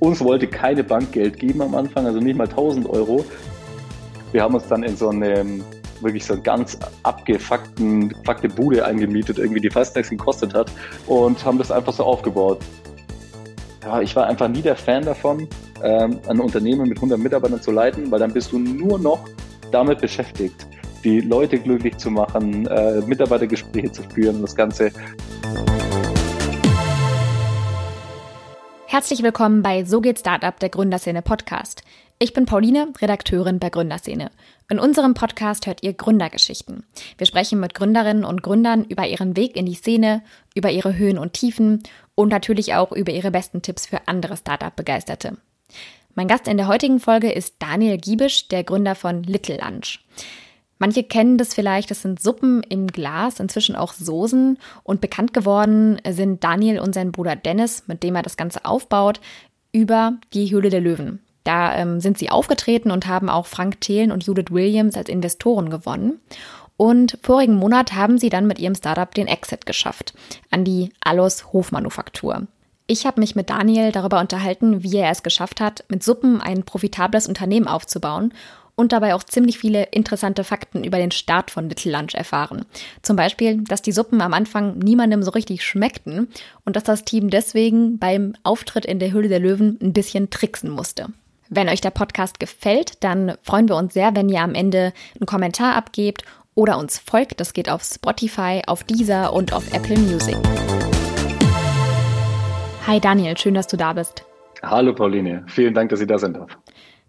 [0.00, 3.24] Uns wollte keine Bank Geld geben am Anfang, also nicht mal 1000 Euro.
[4.32, 5.44] Wir haben uns dann in so eine
[6.00, 10.70] wirklich so ganz abgefuckten fuckte Bude eingemietet, irgendwie die fast nichts gekostet hat
[11.06, 12.60] und haben das einfach so aufgebaut.
[13.82, 15.48] Ja, ich war einfach nie der Fan davon,
[15.82, 19.24] ähm, ein Unternehmen mit 100 Mitarbeitern zu leiten, weil dann bist du nur noch
[19.70, 20.66] damit beschäftigt,
[21.04, 24.90] die Leute glücklich zu machen, äh, Mitarbeitergespräche zu führen, das Ganze.
[28.98, 31.84] Herzlich willkommen bei So geht Startup, der Gründerszene Podcast.
[32.18, 34.32] Ich bin Pauline, Redakteurin bei Gründerszene.
[34.68, 36.84] In unserem Podcast hört ihr Gründergeschichten.
[37.16, 40.24] Wir sprechen mit Gründerinnen und Gründern über ihren Weg in die Szene,
[40.56, 41.84] über ihre Höhen und Tiefen
[42.16, 45.36] und natürlich auch über ihre besten Tipps für andere Startup-Begeisterte.
[46.16, 50.00] Mein Gast in der heutigen Folge ist Daniel Giebisch, der Gründer von Little Lunch.
[50.78, 54.58] Manche kennen das vielleicht, das sind Suppen im Glas, inzwischen auch Soßen.
[54.84, 59.20] Und bekannt geworden sind Daniel und sein Bruder Dennis, mit dem er das Ganze aufbaut,
[59.72, 61.20] über die Höhle der Löwen.
[61.44, 65.70] Da ähm, sind sie aufgetreten und haben auch Frank Thelen und Judith Williams als Investoren
[65.70, 66.20] gewonnen.
[66.76, 70.14] Und vorigen Monat haben sie dann mit ihrem Startup den Exit geschafft
[70.50, 72.46] an die Allos Hofmanufaktur.
[72.86, 76.62] Ich habe mich mit Daniel darüber unterhalten, wie er es geschafft hat, mit Suppen ein
[76.62, 78.32] profitables Unternehmen aufzubauen
[78.78, 82.64] und dabei auch ziemlich viele interessante Fakten über den Start von Little Lunch erfahren.
[83.02, 86.28] Zum Beispiel, dass die Suppen am Anfang niemandem so richtig schmeckten
[86.64, 90.70] und dass das Team deswegen beim Auftritt in der Höhle der Löwen ein bisschen tricksen
[90.70, 91.08] musste.
[91.48, 95.26] Wenn euch der Podcast gefällt, dann freuen wir uns sehr, wenn ihr am Ende einen
[95.26, 96.22] Kommentar abgebt
[96.54, 97.40] oder uns folgt.
[97.40, 100.36] Das geht auf Spotify, auf Deezer und auf Apple Music.
[102.86, 104.22] Hi Daniel, schön, dass du da bist.
[104.62, 106.56] Hallo Pauline, vielen Dank, dass ich da sein darf.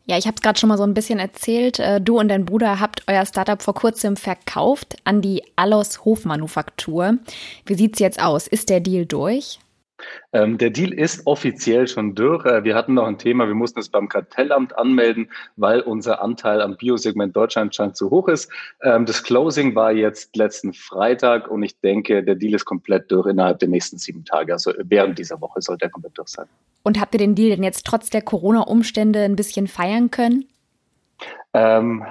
[0.09, 1.77] Ja, ich habe es gerade schon mal so ein bisschen erzählt.
[1.77, 7.19] Äh, du und dein Bruder habt euer Startup vor kurzem verkauft an die Allos Hofmanufaktur.
[7.67, 8.47] Wie sieht's jetzt aus?
[8.47, 9.59] Ist der Deal durch?
[10.33, 12.45] Ähm, der Deal ist offiziell schon durch.
[12.45, 16.61] Äh, wir hatten noch ein Thema, wir mussten es beim Kartellamt anmelden, weil unser Anteil
[16.61, 18.52] am Biosegment Deutschland scheint zu hoch ist.
[18.82, 23.27] Ähm, das Closing war jetzt letzten Freitag und ich denke, der Deal ist komplett durch
[23.27, 24.54] innerhalb der nächsten sieben Tage.
[24.54, 26.45] Also während dieser Woche sollte er komplett durch sein.
[26.83, 30.45] Und habt ihr den Deal denn jetzt trotz der Corona-Umstände ein bisschen feiern können?
[31.53, 32.05] Ähm,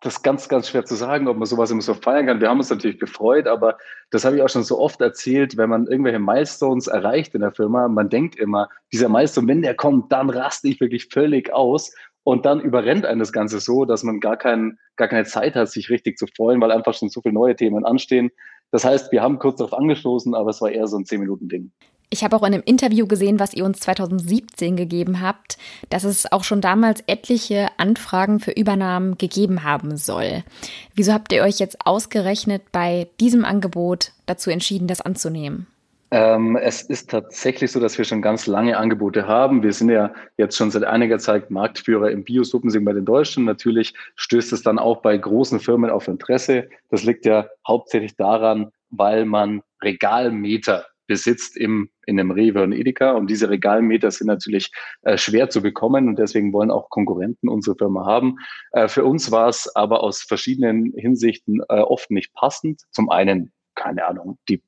[0.00, 2.40] das ist ganz, ganz schwer zu sagen, ob man sowas immer so feiern kann.
[2.40, 3.76] Wir haben uns natürlich gefreut, aber
[4.10, 7.52] das habe ich auch schon so oft erzählt, wenn man irgendwelche Milestones erreicht in der
[7.52, 11.92] Firma, man denkt immer, dieser Milestone, wenn der kommt, dann raste ich wirklich völlig aus.
[12.24, 15.70] Und dann überrennt einen das Ganze so, dass man gar, kein, gar keine Zeit hat,
[15.70, 18.30] sich richtig zu freuen, weil einfach schon so viele neue Themen anstehen.
[18.70, 21.72] Das heißt, wir haben kurz darauf angestoßen, aber es war eher so ein 10-Minuten-Ding.
[22.10, 25.58] Ich habe auch in einem Interview gesehen, was ihr uns 2017 gegeben habt,
[25.90, 30.42] dass es auch schon damals etliche Anfragen für Übernahmen gegeben haben soll.
[30.94, 35.66] Wieso habt ihr euch jetzt ausgerechnet bei diesem Angebot dazu entschieden, das anzunehmen?
[36.10, 39.62] Ähm, es ist tatsächlich so, dass wir schon ganz lange Angebote haben.
[39.62, 43.46] Wir sind ja jetzt schon seit einiger Zeit Marktführer im Biosuppensegment in Deutschland.
[43.46, 46.70] Natürlich stößt es dann auch bei großen Firmen auf Interesse.
[46.88, 53.12] Das liegt ja hauptsächlich daran, weil man Regalmeter besitzt im, in einem Rewe und Edeka.
[53.12, 57.76] Und diese Regalmeter sind natürlich äh, schwer zu bekommen und deswegen wollen auch Konkurrenten unsere
[57.76, 58.36] Firma haben.
[58.72, 62.82] Äh, für uns war es aber aus verschiedenen Hinsichten äh, oft nicht passend.
[62.90, 64.62] Zum einen, keine Ahnung, die,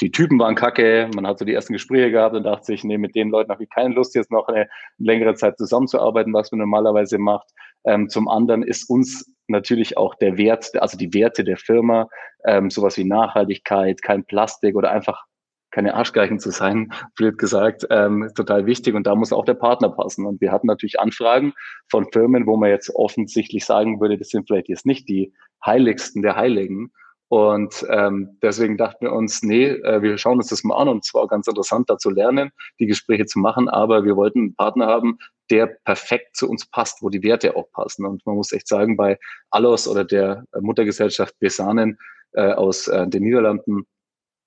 [0.00, 2.98] die Typen waren kacke, man hat so die ersten Gespräche gehabt und dachte sich, nee,
[2.98, 4.68] mit den Leuten habe ich keine Lust, jetzt noch eine
[4.98, 7.48] längere Zeit zusammenzuarbeiten, was man normalerweise macht.
[7.84, 12.08] Ähm, zum anderen ist uns natürlich auch der Wert, also die Werte der Firma,
[12.44, 15.24] ähm, sowas wie Nachhaltigkeit, kein Plastik oder einfach
[15.70, 19.90] keine Arschgeigen zu sein, blöd gesagt, ähm, total wichtig und da muss auch der Partner
[19.90, 20.26] passen.
[20.26, 21.52] Und wir hatten natürlich Anfragen
[21.88, 25.32] von Firmen, wo man jetzt offensichtlich sagen würde, das sind vielleicht jetzt nicht die
[25.64, 26.92] Heiligsten der Heiligen.
[27.28, 31.04] Und ähm, deswegen dachten wir uns, nee, äh, wir schauen uns das mal an und
[31.04, 32.50] es war auch ganz interessant, da zu lernen,
[32.80, 35.16] die Gespräche zu machen, aber wir wollten einen Partner haben,
[35.48, 38.04] der perfekt zu uns passt, wo die Werte auch passen.
[38.04, 39.16] Und man muss echt sagen, bei
[39.50, 41.98] Allos oder der Muttergesellschaft Besanen
[42.32, 43.86] äh, aus äh, den Niederlanden,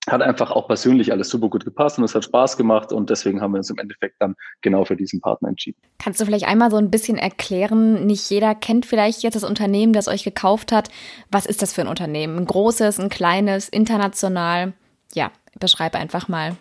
[0.07, 3.41] hat einfach auch persönlich alles super gut gepasst und es hat Spaß gemacht und deswegen
[3.41, 5.77] haben wir uns im Endeffekt dann genau für diesen Partner entschieden.
[5.99, 9.93] Kannst du vielleicht einmal so ein bisschen erklären, nicht jeder kennt vielleicht jetzt das Unternehmen,
[9.93, 10.89] das euch gekauft hat.
[11.31, 12.37] Was ist das für ein Unternehmen?
[12.37, 14.73] Ein großes, ein kleines, international?
[15.13, 16.57] Ja, beschreibe einfach mal.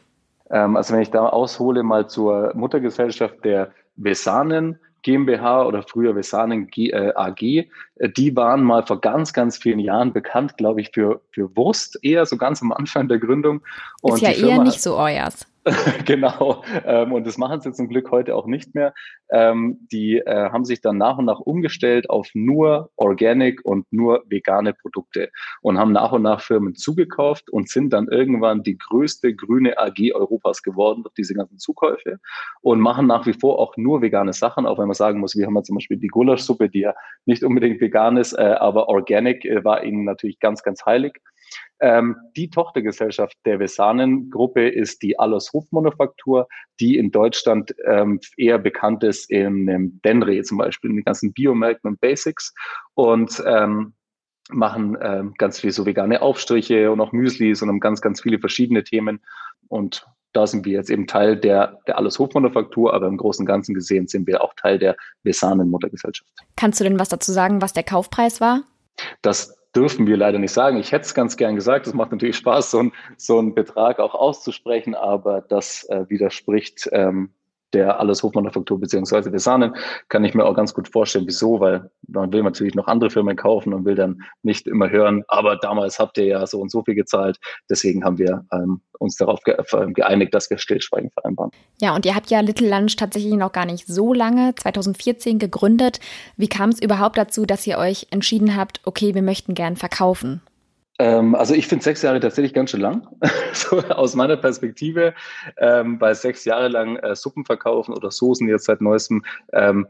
[0.51, 6.69] Ähm, also wenn ich da aushole mal zur Muttergesellschaft der Vesanen, GmbH oder früher Vesanen
[6.77, 7.67] äh, AG, äh,
[8.09, 12.27] die waren mal vor ganz, ganz vielen Jahren bekannt, glaube ich, für, für Wurst, eher
[12.27, 13.63] so ganz am Anfang der Gründung.
[14.01, 15.47] Und ist ja eher nicht so euers.
[16.07, 16.65] genau.
[16.85, 18.93] Ähm, und das machen sie zum Glück heute auch nicht mehr.
[19.31, 24.25] Ähm, die äh, haben sich dann nach und nach umgestellt auf nur Organic und nur
[24.29, 25.31] vegane Produkte
[25.61, 30.13] und haben nach und nach Firmen zugekauft und sind dann irgendwann die größte grüne AG
[30.15, 32.19] Europas geworden durch diese ganzen Zukäufe
[32.61, 35.47] und machen nach wie vor auch nur vegane Sachen, auch wenn man sagen muss, wir
[35.47, 36.95] haben ja zum Beispiel die Gulaschsuppe, die ja
[37.25, 41.21] nicht unbedingt vegan ist, äh, aber Organic äh, war ihnen natürlich ganz, ganz heilig.
[41.81, 46.49] Ähm, die Tochtergesellschaft der Vesanen-Gruppe ist die Allers Hofmanufaktur,
[46.81, 51.33] die in Deutschland ähm, eher bekannt ist in, in Denre zum Beispiel, in den ganzen
[51.33, 52.55] Biomärkten und Basics
[52.95, 53.95] und ähm,
[54.51, 58.39] machen ähm, ganz viel so vegane Aufstriche und auch Müslis und haben ganz, ganz viele
[58.39, 59.21] verschiedene Themen.
[59.69, 63.47] Und da sind wir jetzt eben Teil der, der Alles Hofmanufaktur, aber im Großen und
[63.47, 66.31] Ganzen gesehen sind wir auch Teil der Vesanen Muttergesellschaft.
[66.57, 68.63] Kannst du denn was dazu sagen, was der Kaufpreis war?
[69.21, 70.77] Das dürfen wir leider nicht sagen.
[70.79, 71.87] Ich hätte es ganz gern gesagt.
[71.87, 76.89] Es macht natürlich Spaß, so, ein, so einen Betrag auch auszusprechen, aber das äh, widerspricht
[76.93, 77.31] ähm,
[77.73, 79.75] der alles Hofmanufaktur beziehungsweise der Sahnen,
[80.09, 83.37] kann ich mir auch ganz gut vorstellen, wieso, weil man will natürlich noch andere Firmen
[83.37, 86.83] kaufen und will dann nicht immer hören, aber damals habt ihr ja so und so
[86.83, 87.39] viel gezahlt.
[87.71, 91.51] Deswegen haben wir ähm, uns darauf äh, geeinigt, dass wir Stillschweigen vereinbaren.
[91.81, 96.01] Ja, und ihr habt ja Little Lunch tatsächlich noch gar nicht so lange, 2014 gegründet.
[96.37, 100.43] Wie kam es überhaupt dazu, dass ihr euch entschieden habt, okay, wir möchten gern verkaufen?
[100.99, 103.07] Ähm, also ich finde sechs Jahre tatsächlich ganz schön lang,
[103.53, 105.15] so aus meiner Perspektive,
[105.59, 109.87] ähm, weil sechs Jahre lang äh, Suppen verkaufen oder Soßen jetzt seit neuestem ähm,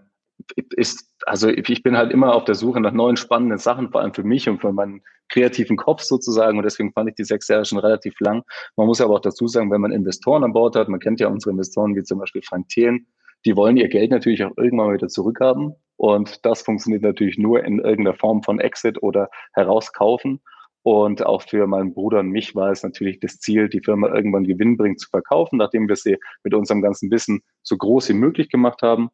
[0.77, 4.15] ist, also ich bin halt immer auf der Suche nach neuen spannenden Sachen, vor allem
[4.15, 6.59] für mich und für meinen kreativen Kopf sozusagen.
[6.59, 8.43] Und deswegen fand ich die sechs Jahre schon relativ lang.
[8.77, 11.29] Man muss aber auch dazu sagen, wenn man Investoren an Bord hat, man kennt ja
[11.29, 13.07] unsere Investoren wie zum Beispiel Frank Thelen,
[13.45, 15.75] die wollen ihr Geld natürlich auch irgendwann wieder zurückhaben.
[15.97, 20.41] Und das funktioniert natürlich nur in irgendeiner Form von Exit oder herauskaufen.
[20.85, 24.45] Und auch für meinen Bruder und mich war es natürlich das Ziel, die Firma irgendwann
[24.45, 28.83] gewinnbringend zu verkaufen, nachdem wir sie mit unserem ganzen Wissen so groß wie möglich gemacht
[28.83, 29.11] haben.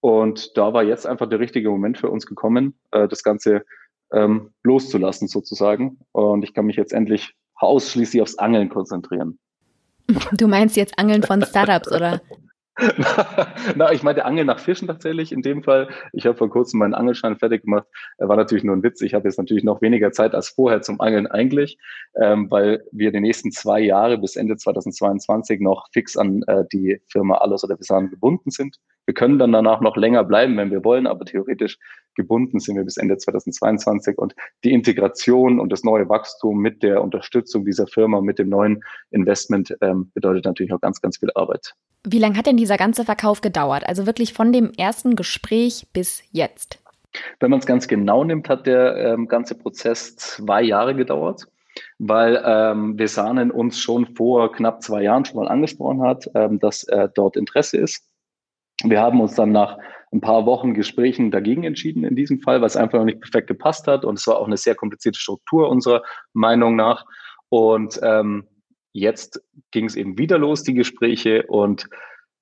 [0.00, 3.64] Und da war jetzt einfach der richtige Moment für uns gekommen, äh, das Ganze
[4.12, 5.98] ähm, loszulassen sozusagen.
[6.12, 9.38] Und ich kann mich jetzt endlich ausschließlich aufs Angeln konzentrieren.
[10.32, 12.20] Du meinst jetzt Angeln von Startups, oder?
[13.76, 15.88] Na, ich meinte Angeln nach Fischen tatsächlich in dem Fall.
[16.12, 17.86] Ich habe vor kurzem meinen Angelschein fertig gemacht.
[18.18, 19.02] War natürlich nur ein Witz.
[19.02, 21.78] Ich habe jetzt natürlich noch weniger Zeit als vorher zum Angeln eigentlich,
[22.20, 27.00] ähm, weil wir die nächsten zwei Jahre bis Ende 2022 noch fix an äh, die
[27.08, 28.76] Firma Alles oder Visan gebunden sind.
[29.10, 31.80] Wir können dann danach noch länger bleiben, wenn wir wollen, aber theoretisch
[32.14, 37.02] gebunden sind wir bis Ende 2022 und die Integration und das neue Wachstum mit der
[37.02, 41.74] Unterstützung dieser Firma, mit dem neuen Investment ähm, bedeutet natürlich auch ganz, ganz viel Arbeit.
[42.06, 43.82] Wie lange hat denn dieser ganze Verkauf gedauert?
[43.84, 46.78] Also wirklich von dem ersten Gespräch bis jetzt?
[47.40, 51.48] Wenn man es ganz genau nimmt, hat der ähm, ganze Prozess zwei Jahre gedauert,
[51.98, 56.84] weil ähm, Vesanen uns schon vor knapp zwei Jahren schon mal angesprochen hat, ähm, dass
[56.84, 58.06] äh, dort Interesse ist.
[58.84, 59.78] Wir haben uns dann nach
[60.12, 63.46] ein paar Wochen Gesprächen dagegen entschieden in diesem Fall, weil es einfach noch nicht perfekt
[63.46, 67.04] gepasst hat und es war auch eine sehr komplizierte Struktur unserer Meinung nach.
[67.48, 68.46] Und ähm,
[68.92, 69.40] jetzt
[69.70, 71.44] ging es eben wieder los, die Gespräche.
[71.46, 71.88] Und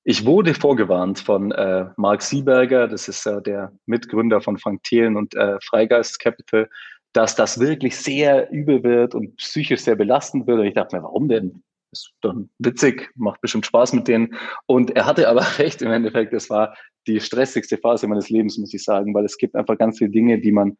[0.05, 5.17] ich wurde vorgewarnt von äh, Mark Sieberger, das ist äh, der Mitgründer von Frank Thelen
[5.17, 6.69] und äh, Freigeist Capital,
[7.13, 10.61] dass das wirklich sehr übel wird und psychisch sehr belastend wird.
[10.61, 11.63] Und ich dachte mir, warum denn?
[11.93, 14.35] Ist doch witzig, macht bestimmt Spaß mit denen.
[14.67, 16.75] Und er hatte aber recht im Endeffekt, es war
[17.07, 20.39] die stressigste Phase meines Lebens, muss ich sagen, weil es gibt einfach ganz viele Dinge,
[20.39, 20.77] die man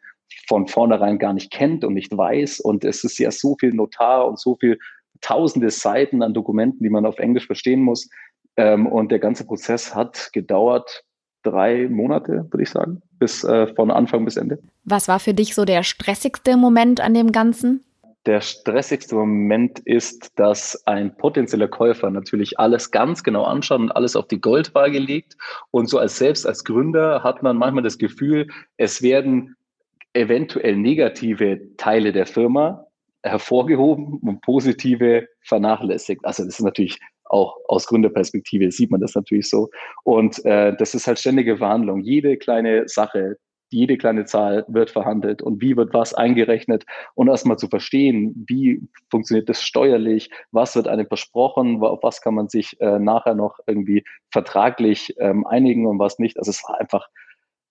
[0.47, 2.61] von vornherein gar nicht kennt und nicht weiß.
[2.61, 4.79] Und es ist ja so viel Notar und so viel
[5.21, 8.09] tausende Seiten an Dokumenten, die man auf Englisch verstehen muss.
[8.57, 11.05] Ähm, und der ganze Prozess hat gedauert
[11.43, 14.59] drei Monate, würde ich sagen, bis äh, von Anfang bis Ende.
[14.85, 17.85] Was war für dich so der stressigste Moment an dem Ganzen?
[18.29, 24.17] Der stressigste Moment ist, dass ein potenzieller Käufer natürlich alles ganz genau anschaut und alles
[24.17, 25.39] auf die Goldwaage legt.
[25.71, 29.57] Und so als selbst als Gründer hat man manchmal das Gefühl, es werden
[30.13, 32.85] eventuell negative Teile der Firma
[33.23, 36.23] hervorgehoben und positive vernachlässigt.
[36.23, 39.71] Also das ist natürlich auch aus Gründerperspektive sieht man das natürlich so.
[40.05, 42.03] Und äh, das ist halt ständige Verhandlung.
[42.03, 43.39] Jede kleine Sache,
[43.71, 46.85] jede kleine Zahl wird verhandelt und wie wird was eingerechnet
[47.15, 52.35] und erstmal zu verstehen, wie funktioniert das steuerlich, was wird einem versprochen, auf was kann
[52.35, 56.39] man sich äh, nachher noch irgendwie vertraglich ähm, einigen und was nicht.
[56.39, 57.09] Also es war einfach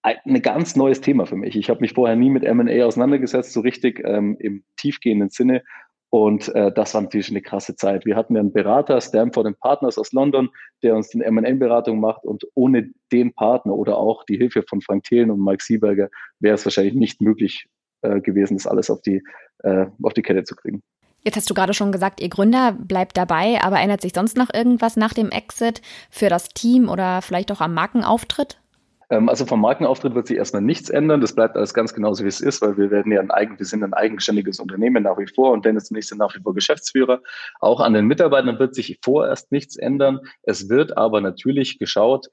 [0.04, 1.56] ein ganz neues Thema für mich.
[1.56, 5.64] Ich habe mich vorher nie mit M&A auseinandergesetzt, so richtig ähm, im tiefgehenden Sinne.
[6.10, 8.06] Und äh, das war natürlich eine krasse Zeit.
[8.06, 10.50] Wir hatten einen Berater, Stanford Partners aus London,
[10.82, 12.24] der uns den M&A-Beratung macht.
[12.24, 16.10] Und ohne den Partner oder auch die Hilfe von Frank Thelen und Mike Sieberger
[16.40, 17.68] wäre es wahrscheinlich nicht möglich
[18.02, 19.22] äh, gewesen, das alles auf die,
[19.60, 20.82] äh, auf die Kette zu kriegen.
[21.24, 24.54] Jetzt hast du gerade schon gesagt, ihr Gründer bleibt dabei, aber ändert sich sonst noch
[24.54, 28.62] irgendwas nach dem Exit für das Team oder vielleicht auch am Markenauftritt?
[29.10, 31.22] Ähm, also vom Markenauftritt wird sich erstmal nichts ändern.
[31.22, 33.66] Das bleibt alles ganz genauso, wie es ist, weil wir werden ja ein eigen, wir
[33.66, 36.54] sind ein eigenständiges Unternehmen nach wie vor und Dennis und ich sind nach wie vor
[36.54, 37.22] Geschäftsführer.
[37.60, 40.20] Auch an den Mitarbeitern wird sich vorerst nichts ändern.
[40.44, 42.28] Es wird aber natürlich geschaut,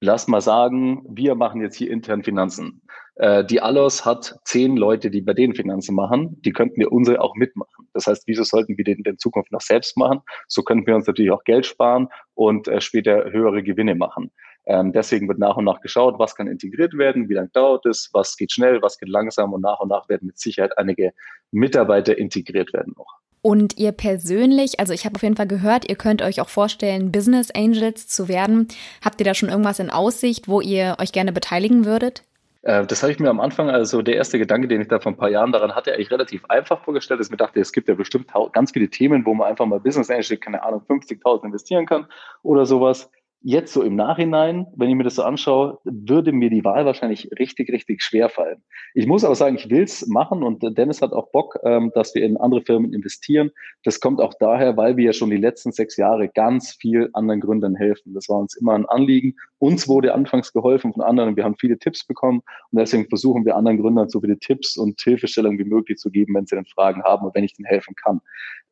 [0.00, 2.82] lass mal sagen, wir machen jetzt hier intern Finanzen.
[3.16, 6.40] Äh, die Allos hat zehn Leute, die bei denen Finanzen machen.
[6.42, 7.88] Die könnten wir unsere auch mitmachen.
[7.92, 10.20] Das heißt, wieso sollten wir den in Zukunft noch selbst machen?
[10.48, 14.32] So könnten wir uns natürlich auch Geld sparen und äh, später höhere Gewinne machen.
[14.66, 18.10] Ähm, deswegen wird nach und nach geschaut, was kann integriert werden, wie lange dauert es,
[18.12, 21.12] was geht schnell, was geht langsam und nach und nach werden mit Sicherheit einige
[21.50, 23.18] Mitarbeiter integriert werden noch.
[23.44, 27.10] Und ihr persönlich, also ich habe auf jeden Fall gehört, ihr könnt euch auch vorstellen,
[27.10, 28.68] Business Angels zu werden.
[29.04, 32.22] Habt ihr da schon irgendwas in Aussicht, wo ihr euch gerne beteiligen würdet?
[32.62, 35.10] Äh, das habe ich mir am Anfang, also der erste Gedanke, den ich da vor
[35.10, 37.88] ein paar Jahren daran hatte, eigentlich relativ einfach vorgestellt, dass ich mir dachte, es gibt
[37.88, 41.86] ja bestimmt ganz viele Themen, wo man einfach mal Business Angel, keine Ahnung, 50.000 investieren
[41.86, 42.06] kann
[42.44, 43.10] oder sowas
[43.44, 47.28] jetzt so im Nachhinein, wenn ich mir das so anschaue, würde mir die Wahl wahrscheinlich
[47.38, 48.62] richtig, richtig schwer fallen.
[48.94, 52.14] Ich muss aber sagen, ich will es machen und Dennis hat auch Bock, ähm, dass
[52.14, 53.50] wir in andere Firmen investieren.
[53.84, 57.40] Das kommt auch daher, weil wir ja schon die letzten sechs Jahre ganz viel anderen
[57.40, 58.14] Gründern helfen.
[58.14, 59.34] Das war uns immer ein Anliegen.
[59.58, 61.36] Uns wurde anfangs geholfen von anderen.
[61.36, 65.00] Wir haben viele Tipps bekommen und deswegen versuchen wir anderen Gründern so viele Tipps und
[65.00, 67.94] Hilfestellungen wie möglich zu geben, wenn sie dann Fragen haben und wenn ich ihnen helfen
[67.96, 68.20] kann.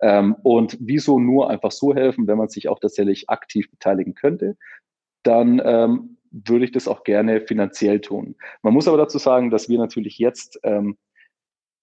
[0.03, 4.57] Ähm, und wieso nur einfach so helfen, wenn man sich auch tatsächlich aktiv beteiligen könnte,
[5.23, 8.37] dann ähm, würde ich das auch gerne finanziell tun.
[8.63, 10.97] Man muss aber dazu sagen, dass wir natürlich jetzt, ähm,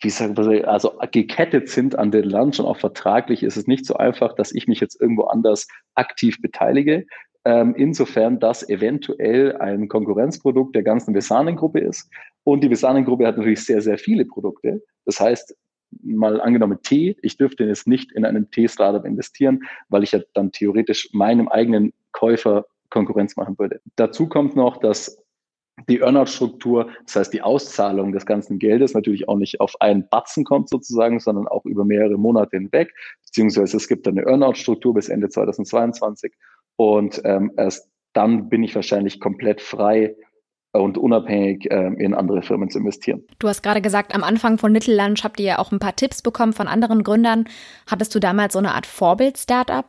[0.01, 3.85] wie sagen wir, also gekettet sind an den Land und auch vertraglich ist es nicht
[3.85, 7.05] so einfach, dass ich mich jetzt irgendwo anders aktiv beteilige.
[7.45, 12.09] Ähm, insofern, dass eventuell ein Konkurrenzprodukt der ganzen Vesanen-Gruppe ist.
[12.43, 14.83] Und die Vesanen-Gruppe hat natürlich sehr, sehr viele Produkte.
[15.05, 15.55] Das heißt,
[16.03, 20.51] mal angenommen Tee, ich dürfte jetzt nicht in einem Tee-Startup investieren, weil ich ja dann
[20.51, 23.79] theoretisch meinem eigenen Käufer Konkurrenz machen würde.
[23.95, 25.23] Dazu kommt noch, dass
[25.87, 30.43] die Earnout-Struktur, das heißt die Auszahlung des ganzen Geldes natürlich auch nicht auf einen Batzen
[30.43, 32.91] kommt sozusagen, sondern auch über mehrere Monate hinweg,
[33.23, 36.33] beziehungsweise es gibt eine Earnout-Struktur bis Ende 2022
[36.75, 40.15] und ähm, erst dann bin ich wahrscheinlich komplett frei,
[40.73, 43.23] und unabhängig äh, in andere Firmen zu investieren.
[43.39, 45.95] Du hast gerade gesagt, am Anfang von Little Lunch habt ihr ja auch ein paar
[45.95, 47.45] Tipps bekommen von anderen Gründern.
[47.89, 49.85] Hattest du damals so eine Art Vorbild-Startup?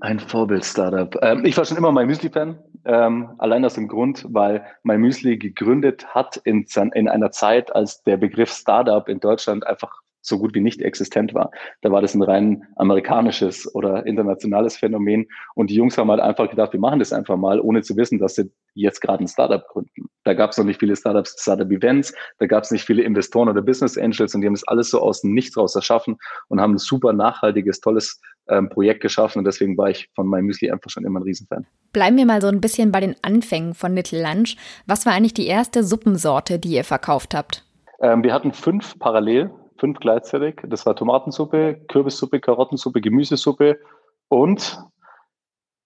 [0.00, 1.14] Ein Vorbild-Startup.
[1.22, 2.58] Ähm, ich war schon immer mein Müsli-Fan.
[2.84, 8.02] Ähm, allein aus dem Grund, weil mein Müsli gegründet hat in, in einer Zeit, als
[8.02, 11.50] der Begriff Startup in Deutschland einfach so gut wie nicht existent war.
[11.82, 15.26] Da war das ein rein amerikanisches oder internationales Phänomen.
[15.54, 18.18] Und die Jungs haben halt einfach gedacht, wir machen das einfach mal, ohne zu wissen,
[18.18, 20.08] dass sie jetzt gerade ein Startup gründen.
[20.24, 23.62] Da gab es noch nicht viele Startups, Startup-Events, da gab es nicht viele Investoren oder
[23.62, 26.74] Business Angels und die haben das alles so aus dem Nichts raus erschaffen und haben
[26.74, 29.38] ein super nachhaltiges, tolles ähm, Projekt geschaffen.
[29.38, 31.66] Und deswegen war ich von meinem Müsli einfach schon immer ein Riesenfan.
[31.92, 34.56] Bleiben wir mal so ein bisschen bei den Anfängen von Little Lunch.
[34.86, 37.64] Was war eigentlich die erste Suppensorte, die ihr verkauft habt?
[38.00, 39.50] Ähm, wir hatten fünf parallel
[39.80, 40.60] fünf gleichzeitig.
[40.68, 43.80] Das war Tomatensuppe, Kürbissuppe, Karottensuppe, Gemüsesuppe
[44.28, 44.78] und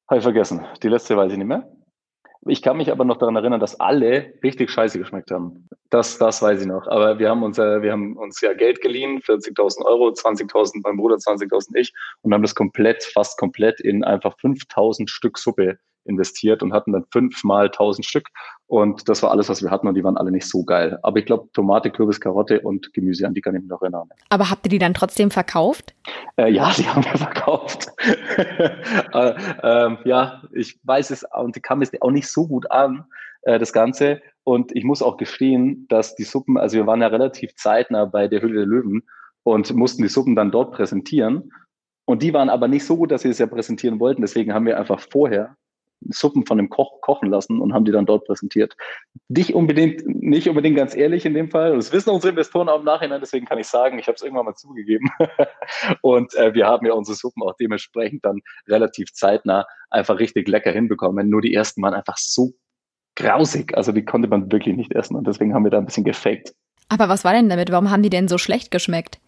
[0.09, 0.67] habe ich vergessen.
[0.83, 1.71] Die letzte weiß ich nicht mehr.
[2.47, 5.67] Ich kann mich aber noch daran erinnern, dass alle richtig scheiße geschmeckt haben.
[5.89, 6.87] Das, das weiß ich noch.
[6.89, 10.99] Aber wir haben uns, äh, wir haben uns ja Geld geliehen, 40.000 Euro, 20.000 mein
[10.99, 16.63] Bruder, 20.000 ich und haben das komplett, fast komplett in einfach 5.000 Stück Suppe investiert
[16.63, 18.29] und hatten dann fünfmal 1000 Stück.
[18.67, 20.99] Und das war alles, was wir hatten und die waren alle nicht so geil.
[21.03, 24.09] Aber ich glaube, Tomate, Kürbis, Karotte und Gemüse, an die kann ich mich noch erinnern.
[24.31, 25.95] Aber habt ihr die dann trotzdem verkauft?
[26.37, 27.89] Äh, ja, die haben wir verkauft.
[29.13, 33.05] äh, ähm, ja, ich weiß es und kam es auch nicht so gut an,
[33.43, 34.21] äh, das Ganze.
[34.45, 38.29] Und ich muss auch gestehen, dass die Suppen, also wir waren ja relativ zeitnah bei
[38.29, 39.03] der Hülle der Löwen
[39.43, 41.53] und mussten die Suppen dann dort präsentieren.
[42.07, 44.21] Und die waren aber nicht so gut, dass wir es ja präsentieren wollten.
[44.21, 45.57] Deswegen haben wir einfach vorher
[46.11, 48.77] Suppen von dem Koch kochen lassen und haben die dann dort präsentiert.
[49.29, 51.77] Nicht unbedingt, nicht unbedingt ganz ehrlich in dem Fall.
[51.77, 54.45] Das wissen unsere Investoren auch im Nachhinein, deswegen kann ich sagen, ich habe es irgendwann
[54.45, 55.09] mal zugegeben.
[56.03, 60.73] und äh, wir haben ja unsere Suppen auch dementsprechend dann relativ zeitnah einfach richtig lecker
[60.73, 61.29] hinbekommen.
[61.29, 62.53] Nur die ersten waren einfach so
[63.17, 63.77] grausig.
[63.77, 66.55] Also die konnte man wirklich nicht essen und deswegen haben wir da ein bisschen gefaked.
[66.89, 67.71] Aber was war denn damit?
[67.73, 69.19] Warum haben die denn so schlecht geschmeckt?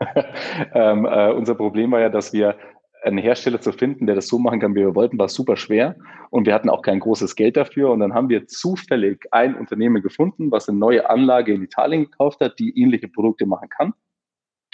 [0.74, 2.56] ähm, äh, unser Problem war ja, dass wir
[3.02, 5.96] einen Hersteller zu finden, der das so machen kann, wie wir wollten, war super schwer.
[6.30, 7.90] Und wir hatten auch kein großes Geld dafür.
[7.90, 12.40] Und dann haben wir zufällig ein Unternehmen gefunden, was eine neue Anlage in Italien gekauft
[12.40, 13.94] hat, die ähnliche Produkte machen kann.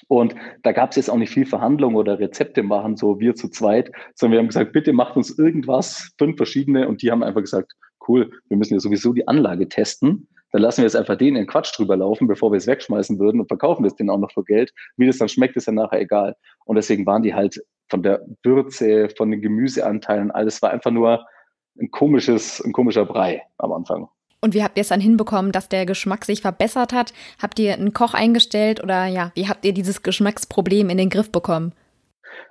[0.09, 3.49] Und da gab es jetzt auch nicht viel Verhandlungen oder Rezepte machen, so wir zu
[3.49, 6.88] zweit, sondern wir haben gesagt, bitte macht uns irgendwas, fünf verschiedene.
[6.88, 7.73] Und die haben einfach gesagt,
[8.09, 11.49] cool, wir müssen ja sowieso die Anlage testen dann lassen wir jetzt einfach denen in
[11.49, 14.44] Quatsch drüber laufen, bevor wir es wegschmeißen würden und verkaufen es denen auch noch für
[14.44, 14.73] Geld.
[14.96, 16.37] Wie das dann schmeckt, ist ja nachher egal.
[16.64, 21.26] Und deswegen waren die halt von der Würze, von den Gemüseanteilen, alles war einfach nur
[21.76, 24.08] ein komisches, ein komischer Brei am Anfang.
[24.42, 27.12] Und wie habt ihr es dann hinbekommen, dass der Geschmack sich verbessert hat?
[27.42, 31.32] Habt ihr einen Koch eingestellt oder ja, wie habt ihr dieses Geschmacksproblem in den Griff
[31.32, 31.73] bekommen?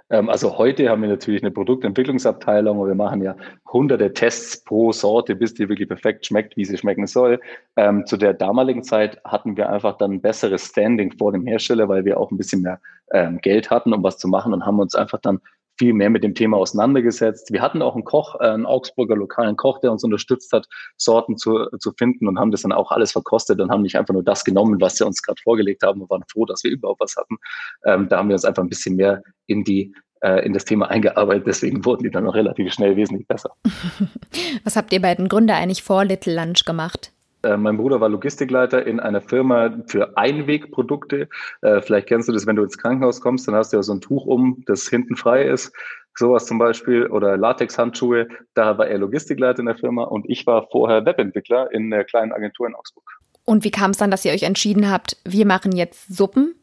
[0.10, 3.36] Ähm, also heute haben wir natürlich eine Produktentwicklungsabteilung und wir machen ja
[3.72, 7.40] hunderte Tests pro Sorte, bis die wirklich perfekt schmeckt, wie sie schmecken soll.
[7.76, 11.90] Ähm, zu der damaligen Zeit hatten wir einfach dann ein besseres Standing vor dem Hersteller,
[11.90, 12.80] weil wir auch ein bisschen mehr
[13.12, 15.40] ähm, Geld hatten, um was zu machen und haben uns einfach dann
[15.84, 17.52] viel mehr mit dem Thema auseinandergesetzt.
[17.52, 21.38] Wir hatten auch einen Koch, äh, einen Augsburger lokalen Koch, der uns unterstützt hat, Sorten
[21.38, 24.24] zu, zu finden und haben das dann auch alles verkostet und haben nicht einfach nur
[24.24, 27.18] das genommen, was sie uns gerade vorgelegt haben und waren froh, dass wir überhaupt was
[27.18, 27.36] hatten.
[27.86, 30.90] Ähm, da haben wir uns einfach ein bisschen mehr in die äh, in das Thema
[30.90, 31.48] eingearbeitet.
[31.48, 33.52] Deswegen wurden die dann auch relativ schnell wesentlich besser.
[34.64, 37.12] Was habt ihr beiden Gründer eigentlich vor Little Lunch gemacht?
[37.44, 41.28] Äh, mein Bruder war Logistikleiter in einer Firma für Einwegprodukte.
[41.62, 43.94] Äh, vielleicht kennst du das, wenn du ins Krankenhaus kommst, dann hast du ja so
[43.94, 45.74] ein Tuch um, das hinten frei ist.
[46.16, 48.28] Sowas zum Beispiel oder Latexhandschuhe.
[48.54, 52.32] Da war er Logistikleiter in der Firma und ich war vorher Webentwickler in der kleinen
[52.32, 53.04] Agentur in Augsburg.
[53.46, 56.56] Und wie kam es dann, dass ihr euch entschieden habt, wir machen jetzt Suppen?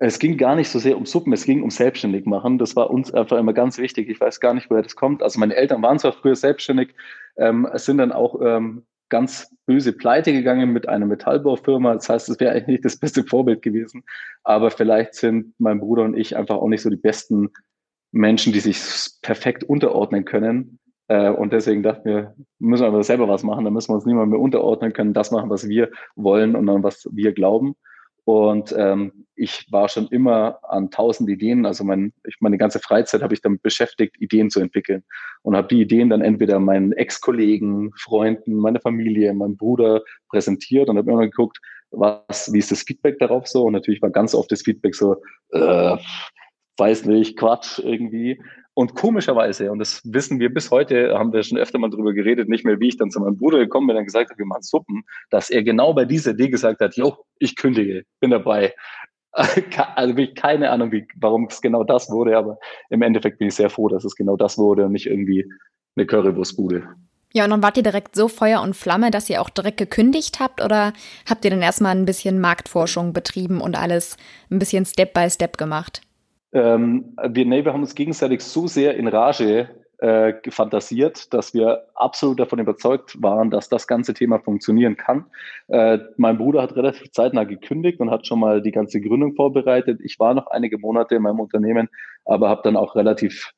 [0.00, 2.58] Es ging gar nicht so sehr um Suppen, es ging um selbstständig machen.
[2.58, 4.08] Das war uns einfach immer ganz wichtig.
[4.08, 5.22] Ich weiß gar nicht, woher das kommt.
[5.22, 6.94] Also meine Eltern waren zwar früher selbstständig,
[7.36, 11.92] ähm, sind dann auch ähm, ganz böse pleite gegangen mit einer Metallbaufirma.
[11.92, 14.04] Das heißt, es wäre eigentlich nicht das beste Vorbild gewesen.
[14.42, 17.50] Aber vielleicht sind mein Bruder und ich einfach auch nicht so die besten
[18.10, 18.80] Menschen, die sich
[19.20, 20.78] perfekt unterordnen können.
[21.08, 23.66] Äh, und deswegen dachten wir, müssen wir aber selber was machen.
[23.66, 26.82] Da müssen wir uns niemand mehr unterordnen können, das machen, was wir wollen und dann
[26.82, 27.76] was wir glauben.
[28.24, 31.66] Und ähm, ich war schon immer an tausend Ideen.
[31.66, 35.02] Also mein, ich, meine ganze Freizeit habe ich damit beschäftigt, Ideen zu entwickeln.
[35.42, 40.98] Und habe die Ideen dann entweder meinen Ex-Kollegen, Freunden, meiner Familie, meinem Bruder präsentiert und
[40.98, 41.58] habe immer geguckt,
[41.90, 43.64] was, wie ist das Feedback darauf so?
[43.64, 45.16] Und natürlich war ganz oft das Feedback so,
[45.50, 45.96] äh,
[46.78, 48.40] weiß nicht, Quatsch irgendwie.
[48.74, 52.48] Und komischerweise, und das wissen wir bis heute, haben wir schon öfter mal drüber geredet,
[52.48, 54.62] nicht mehr, wie ich dann zu meinem Bruder gekommen bin und gesagt habe, wir machen
[54.62, 58.74] Suppen, dass er genau bei dieser Idee gesagt hat, jo, ich kündige, bin dabei.
[59.96, 62.58] Also ich keine Ahnung, wie, warum es genau das wurde, aber
[62.90, 65.50] im Endeffekt bin ich sehr froh, dass es genau das wurde und nicht irgendwie
[65.96, 66.86] eine Currywurstbude.
[67.32, 70.38] Ja, und dann wart ihr direkt so Feuer und Flamme, dass ihr auch direkt gekündigt
[70.38, 70.92] habt oder
[71.26, 74.18] habt ihr dann erstmal ein bisschen Marktforschung betrieben und alles
[74.50, 76.02] ein bisschen Step by Step gemacht?
[76.52, 79.68] Ähm, wir, nee, haben uns gegenseitig so sehr in Rage
[80.02, 85.26] äh, fantasiert, dass wir absolut davon überzeugt waren, dass das ganze Thema funktionieren kann.
[85.68, 90.00] Äh, mein Bruder hat relativ zeitnah gekündigt und hat schon mal die ganze Gründung vorbereitet.
[90.02, 91.88] Ich war noch einige Monate in meinem Unternehmen,
[92.24, 93.52] aber habe dann auch relativ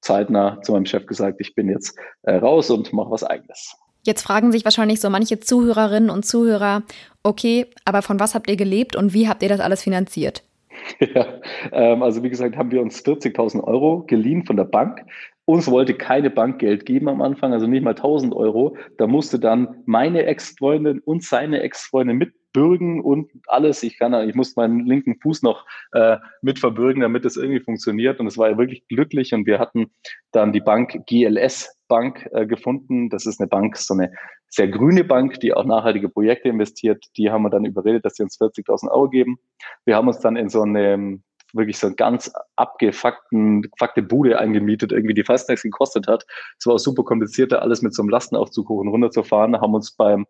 [0.00, 3.76] zeitnah zu meinem Chef gesagt, ich bin jetzt äh, raus und mache was eigenes.
[4.02, 6.82] Jetzt fragen sich wahrscheinlich so manche Zuhörerinnen und Zuhörer,
[7.22, 10.42] okay, aber von was habt ihr gelebt und wie habt ihr das alles finanziert?
[11.14, 11.40] Ja,
[11.72, 15.04] ähm, also wie gesagt, haben wir uns 40.000 Euro geliehen von der Bank.
[15.46, 18.76] Uns wollte keine Bank Geld geben am Anfang, also nicht mal 1000 Euro.
[18.96, 23.82] Da musste dann meine Ex-Freundin und seine Ex-Freundin mitbürgen und alles.
[23.82, 28.20] Ich kann, ich musste meinen linken Fuß noch äh, mit verbürgen, damit es irgendwie funktioniert.
[28.20, 29.34] Und es war ja wirklich glücklich.
[29.34, 29.90] Und wir hatten
[30.32, 33.10] dann die Bank GLS Bank äh, gefunden.
[33.10, 34.10] Das ist eine Bank, so eine
[34.48, 37.04] sehr grüne Bank, die auch nachhaltige Projekte investiert.
[37.16, 39.38] Die haben wir dann überredet, dass sie uns 40.000 Euro geben.
[39.84, 41.20] Wir haben uns dann in so eine
[41.52, 46.24] wirklich so ganz abgefuckten, gefuckte Bude eingemietet, irgendwie die fast nichts gekostet hat.
[46.58, 49.22] Es war auch super kompliziert, da alles mit so einem Lastenaufzug hoch und runter zu
[49.22, 49.60] fahren.
[49.60, 50.26] Haben uns beim,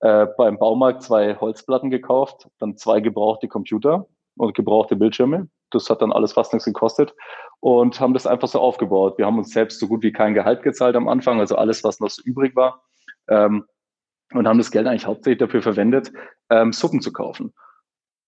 [0.00, 5.48] äh, beim Baumarkt zwei Holzplatten gekauft, dann zwei gebrauchte Computer und gebrauchte Bildschirme.
[5.70, 7.14] Das hat dann alles fast nichts gekostet
[7.60, 9.18] und haben das einfach so aufgebaut.
[9.18, 12.00] Wir haben uns selbst so gut wie kein Gehalt gezahlt am Anfang, also alles, was
[12.00, 12.82] noch so übrig war.
[13.28, 13.64] Ähm,
[14.32, 16.12] und haben das Geld eigentlich hauptsächlich dafür verwendet,
[16.50, 17.54] ähm, Suppen zu kaufen.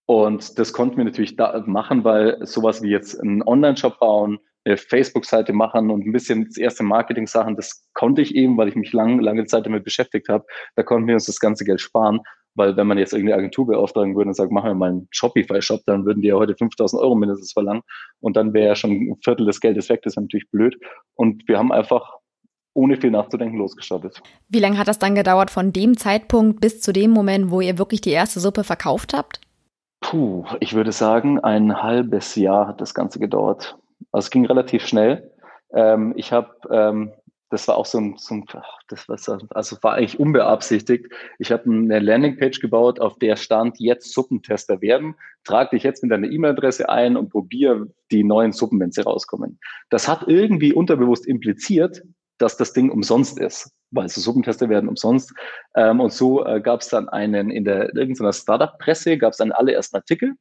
[0.07, 4.39] Und das konnten wir natürlich da machen, weil sowas wie jetzt einen Online-Shop bauen,
[4.75, 8.93] Facebook-Seite machen und ein bisschen das erste Marketing-Sachen, das konnte ich eben, weil ich mich
[8.93, 10.45] lang, lange Zeit damit beschäftigt habe.
[10.75, 12.21] Da konnten wir uns das ganze Geld sparen,
[12.57, 15.83] weil wenn man jetzt irgendeine Agentur beauftragen würde und sagt, machen wir mal einen Shopify-Shop,
[15.87, 17.83] dann würden die ja heute 5000 Euro mindestens verlangen
[18.21, 20.01] und dann wäre ja schon ein Viertel des Geldes weg.
[20.03, 20.77] Das ist natürlich blöd.
[21.15, 22.17] Und wir haben einfach
[22.75, 24.21] ohne viel nachzudenken losgestartet.
[24.49, 27.79] Wie lange hat das dann gedauert von dem Zeitpunkt bis zu dem Moment, wo ihr
[27.79, 29.41] wirklich die erste Suppe verkauft habt?
[30.01, 33.79] Puh, ich würde sagen, ein halbes Jahr hat das Ganze gedauert.
[34.13, 35.31] Also es ging relativ schnell.
[35.73, 37.13] Ähm, ich habe, ähm,
[37.51, 38.45] das war auch so ein, so ein
[38.89, 39.19] das war,
[39.51, 41.07] also war eigentlich unbeabsichtigt.
[41.39, 45.15] Ich habe eine Landingpage gebaut, auf der stand jetzt Suppentester werden.
[45.45, 49.59] Trag dich jetzt mit deiner E-Mail-Adresse ein und probier die neuen Suppen, wenn sie rauskommen.
[49.91, 52.03] Das hat irgendwie unterbewusst impliziert,
[52.39, 53.73] dass das Ding umsonst ist.
[53.93, 55.33] weil so Suppentester werden umsonst.
[55.75, 59.53] Ähm, und so äh, gab es dann einen, in der irgendeiner Startup-Presse gab es einen
[59.53, 60.35] allerersten Artikel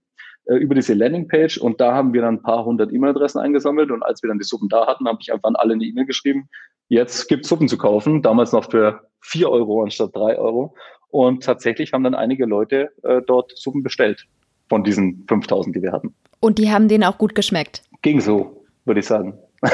[0.46, 4.04] äh, über diese Landingpage und da haben wir dann ein paar hundert E-Mail-Adressen eingesammelt und
[4.04, 6.50] als wir dann die Suppen da hatten, habe ich einfach an alle eine E-Mail geschrieben,
[6.88, 10.76] jetzt gibt Suppen zu kaufen, damals noch für vier Euro anstatt drei Euro.
[11.10, 14.26] Und tatsächlich haben dann einige Leute äh, dort Suppen bestellt
[14.70, 16.14] von diesen 5000, die wir hatten.
[16.40, 17.84] Und die haben denen auch gut geschmeckt?
[18.02, 19.38] Ging so, würde ich sagen.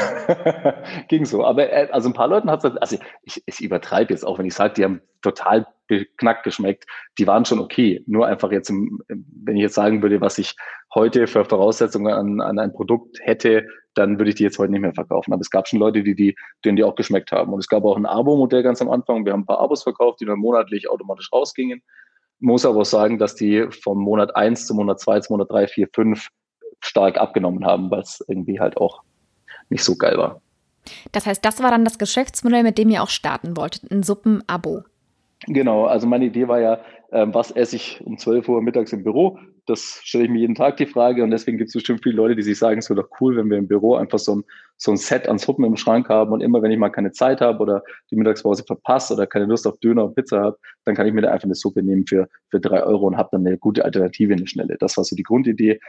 [1.08, 1.44] Ging so.
[1.44, 4.46] Aber äh, also ein paar Leuten hat es, also ich, ich übertreibe jetzt auch, wenn
[4.46, 5.66] ich sage, die haben total
[6.00, 6.86] beknackt geschmeckt.
[7.18, 8.04] Die waren schon okay.
[8.08, 10.56] Nur einfach jetzt, wenn ich jetzt sagen würde, was ich
[10.94, 14.82] heute für Voraussetzungen an, an ein Produkt hätte, dann würde ich die jetzt heute nicht
[14.82, 15.34] mehr verkaufen.
[15.34, 17.52] Aber es gab schon Leute, die, die, denen die auch geschmeckt haben.
[17.54, 19.26] Und es gab auch ein Abo-Modell ganz am Anfang.
[19.26, 21.82] Wir haben ein paar Abos verkauft, die dann monatlich automatisch rausgingen.
[22.40, 25.68] Muss aber auch sagen, dass die vom Monat eins zu Monat zwei zu Monat drei,
[25.68, 26.30] vier, fünf
[26.80, 29.04] stark abgenommen haben, weil es irgendwie halt auch
[29.70, 30.42] nicht so geil war.
[31.12, 34.84] Das heißt, das war dann das Geschäftsmodell, mit dem ihr auch starten wolltet, ein Suppen-Abo.
[35.48, 39.04] Genau, also meine Idee war ja, ähm, was esse ich um 12 Uhr mittags im
[39.04, 39.40] Büro?
[39.66, 42.36] Das stelle ich mir jeden Tag die Frage und deswegen gibt es bestimmt viele Leute,
[42.36, 44.44] die sich sagen, es wäre doch cool, wenn wir im Büro einfach so ein,
[44.78, 47.42] so ein Set an Suppen im Schrank haben und immer, wenn ich mal keine Zeit
[47.42, 51.08] habe oder die Mittagspause verpasse oder keine Lust auf Döner und Pizza habe, dann kann
[51.08, 53.58] ich mir da einfach eine Suppe nehmen für, für drei Euro und habe dann eine
[53.58, 54.78] gute Alternative, eine schnelle.
[54.80, 55.80] Das war so die Grundidee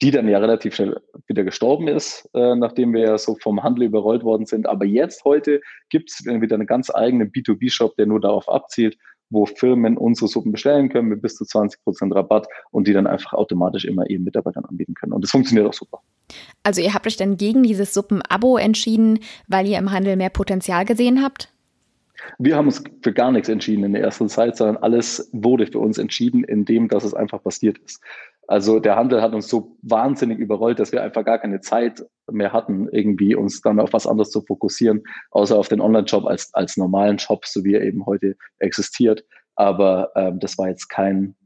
[0.00, 3.84] die dann ja relativ schnell wieder gestorben ist, äh, nachdem wir ja so vom Handel
[3.84, 4.66] überrollt worden sind.
[4.66, 8.96] Aber jetzt heute gibt es wieder einen ganz eigenen B2B-Shop, der nur darauf abzielt,
[9.30, 13.06] wo Firmen unsere Suppen bestellen können mit bis zu 20 Prozent Rabatt und die dann
[13.06, 15.12] einfach automatisch immer ihren Mitarbeitern anbieten können.
[15.12, 16.00] Und das funktioniert auch super.
[16.62, 20.84] Also ihr habt euch dann gegen dieses Suppen-Abo entschieden, weil ihr im Handel mehr Potenzial
[20.84, 21.52] gesehen habt?
[22.38, 25.78] Wir haben uns für gar nichts entschieden in der ersten Zeit, sondern alles wurde für
[25.78, 28.02] uns entschieden, indem dass es einfach passiert ist.
[28.48, 32.54] Also der Handel hat uns so wahnsinnig überrollt, dass wir einfach gar keine Zeit mehr
[32.54, 36.78] hatten, irgendwie uns dann auf was anderes zu fokussieren, außer auf den Online-Shop als, als
[36.78, 39.22] normalen Shop, so wie er eben heute existiert.
[39.54, 41.36] Aber ähm, das war jetzt kein,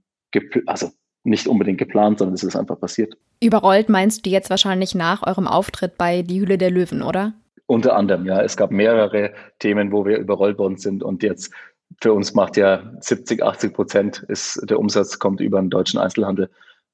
[0.66, 0.90] also
[1.24, 3.14] nicht unbedingt geplant, sondern es ist einfach passiert.
[3.40, 7.32] Überrollt meinst du jetzt wahrscheinlich nach eurem Auftritt bei Die Hülle der Löwen, oder?
[7.66, 8.40] Unter anderem, ja.
[8.42, 11.52] Es gab mehrere Themen, wo wir überrollt worden sind und jetzt
[12.00, 16.48] für uns macht ja 70, 80 Prozent ist der Umsatz kommt über den deutschen Einzelhandel.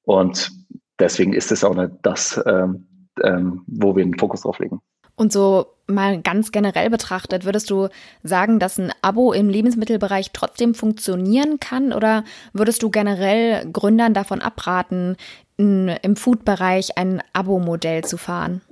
[0.08, 0.50] Und
[0.98, 2.86] deswegen ist es auch nicht das, ähm,
[3.22, 4.80] ähm, wo wir den Fokus drauf legen.
[5.16, 7.88] Und so mal ganz generell betrachtet, würdest du
[8.22, 11.92] sagen, dass ein Abo im Lebensmittelbereich trotzdem funktionieren kann?
[11.92, 15.16] Oder würdest du generell Gründern davon abraten,
[15.58, 18.62] in, im Food-Bereich ein Abo-Modell zu fahren?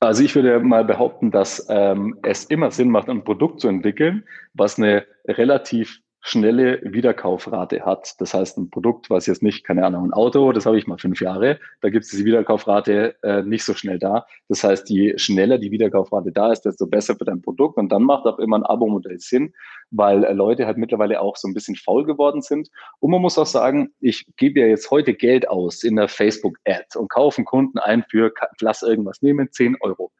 [0.00, 4.24] Also ich würde mal behaupten, dass ähm, es immer Sinn macht, ein Produkt zu entwickeln,
[4.52, 8.14] was eine relativ schnelle Wiederkaufrate hat.
[8.20, 10.96] Das heißt, ein Produkt, was jetzt nicht, keine Ahnung, ein Auto, das habe ich mal
[10.96, 14.24] fünf Jahre, da gibt es diese Wiederkaufrate äh, nicht so schnell da.
[14.48, 17.76] Das heißt, je schneller die Wiederkaufrate da ist, desto besser für dein Produkt.
[17.76, 19.52] Und dann macht auch immer ein Abo-Modell Sinn,
[19.90, 22.68] weil äh, Leute halt mittlerweile auch so ein bisschen faul geworden sind.
[23.00, 26.96] Und man muss auch sagen, ich gebe ja jetzt heute Geld aus in der Facebook-Ad
[26.96, 30.11] und kaufe einen Kunden ein für, lass irgendwas nehmen, 10 Euro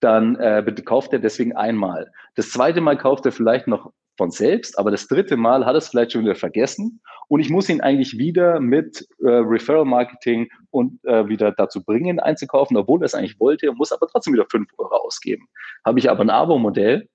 [0.00, 2.10] dann äh, kauft er deswegen einmal.
[2.34, 5.88] Das zweite Mal kauft er vielleicht noch von selbst, aber das dritte Mal hat es
[5.88, 10.98] vielleicht schon wieder vergessen und ich muss ihn eigentlich wieder mit äh, Referral Marketing und
[11.04, 14.70] äh, wieder dazu bringen, einzukaufen, obwohl er es eigentlich wollte, muss aber trotzdem wieder fünf
[14.76, 15.46] Euro ausgeben.
[15.84, 17.08] Habe ich aber ein Abo-Modell,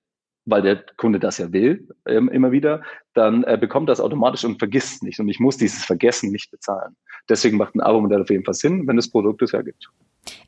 [0.46, 2.82] weil der Kunde das ja will, ähm, immer wieder,
[3.14, 6.96] dann äh, bekommt das automatisch und vergisst nicht und ich muss dieses Vergessen nicht bezahlen.
[7.28, 9.88] Deswegen macht ein Abo-Modell auf jeden Fall Sinn, wenn das Produkt es hergibt.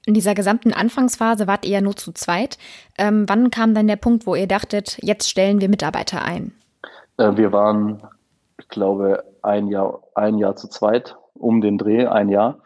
[0.07, 2.59] In dieser gesamten Anfangsphase wart ihr ja nur zu zweit.
[2.99, 6.53] Ähm, wann kam dann der Punkt, wo ihr dachtet, jetzt stellen wir Mitarbeiter ein?
[7.19, 8.03] Äh, wir waren,
[8.59, 12.59] ich glaube, ein Jahr, ein Jahr zu zweit, um den Dreh, ein Jahr.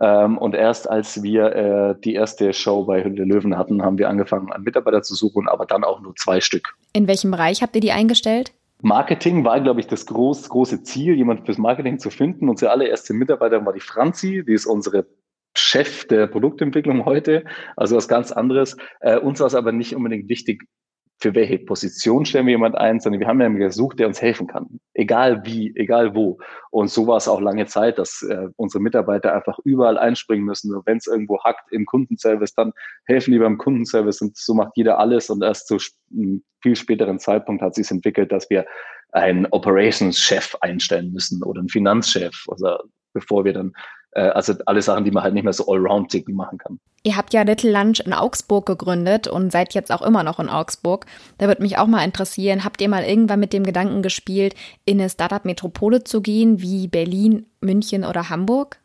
[0.00, 4.08] Ähm, und erst als wir äh, die erste Show bei Hülle Löwen hatten, haben wir
[4.08, 6.76] angefangen, einen Mitarbeiter zu suchen, aber dann auch nur zwei Stück.
[6.92, 8.52] In welchem Bereich habt ihr die eingestellt?
[8.82, 12.48] Marketing war, glaube ich, das groß, große Ziel, jemand fürs Marketing zu finden.
[12.48, 15.06] Unsere allererste Mitarbeiterin war die Franzi, die ist unsere
[15.56, 17.44] Chef der Produktentwicklung heute,
[17.76, 18.76] also was ganz anderes.
[19.00, 20.64] Äh, uns war es aber nicht unbedingt wichtig,
[21.18, 24.46] für welche Position stellen wir jemand ein, sondern wir haben ja gesucht, der uns helfen
[24.46, 24.80] kann.
[24.92, 26.38] Egal wie, egal wo.
[26.70, 30.78] Und so war es auch lange Zeit, dass äh, unsere Mitarbeiter einfach überall einspringen müssen.
[30.84, 32.72] Wenn es irgendwo hackt im Kundenservice, dann
[33.06, 35.30] helfen die beim Kundenservice und so macht jeder alles.
[35.30, 35.78] Und erst zu
[36.12, 38.66] einem viel späteren Zeitpunkt hat sich entwickelt, dass wir
[39.12, 42.76] einen Operations-Chef einstellen müssen oder einen Finanzchef, also
[43.14, 43.72] bevor wir dann
[44.20, 46.78] also alle Sachen, die man halt nicht mehr so allround-ticken machen kann.
[47.02, 50.48] Ihr habt ja Little Lunch in Augsburg gegründet und seid jetzt auch immer noch in
[50.48, 51.06] Augsburg.
[51.38, 55.00] Da würde mich auch mal interessieren, habt ihr mal irgendwann mit dem Gedanken gespielt, in
[55.00, 58.78] eine Startup-Metropole zu gehen, wie Berlin, München oder Hamburg?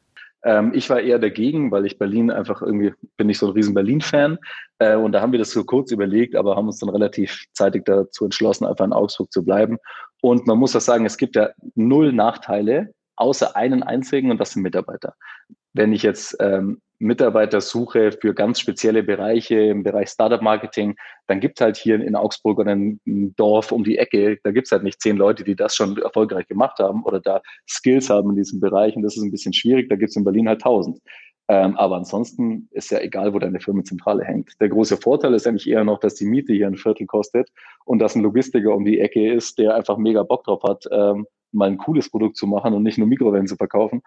[0.43, 3.73] Ähm, ich war eher dagegen, weil ich Berlin einfach irgendwie, bin nicht so ein riesen
[3.73, 4.37] Berlin-Fan.
[4.79, 7.85] Äh, und da haben wir das so kurz überlegt, aber haben uns dann relativ zeitig
[7.85, 9.77] dazu entschlossen, einfach in Augsburg zu bleiben.
[10.21, 14.51] Und man muss auch sagen, es gibt ja null Nachteile, außer einen einzigen, und das
[14.51, 15.15] sind Mitarbeiter.
[15.73, 20.95] Wenn ich jetzt ähm, Mitarbeiter suche für ganz spezielle Bereiche im Bereich Startup Marketing,
[21.27, 22.99] dann gibt es halt hier in Augsburg oder ein
[23.37, 26.47] Dorf um die Ecke, da gibt es halt nicht zehn Leute, die das schon erfolgreich
[26.47, 28.95] gemacht haben oder da Skills haben in diesem Bereich.
[28.95, 29.89] Und das ist ein bisschen schwierig.
[29.89, 30.99] Da gibt es in Berlin halt tausend.
[31.47, 34.53] Ähm, aber ansonsten ist ja egal, wo deine Firmenzentrale hängt.
[34.61, 37.49] Der große Vorteil ist eigentlich eher noch, dass die Miete hier ein Viertel kostet
[37.83, 41.25] und dass ein Logistiker um die Ecke ist, der einfach mega Bock drauf hat, ähm,
[41.51, 44.01] mal ein cooles Produkt zu machen und nicht nur Mikrowellen zu verkaufen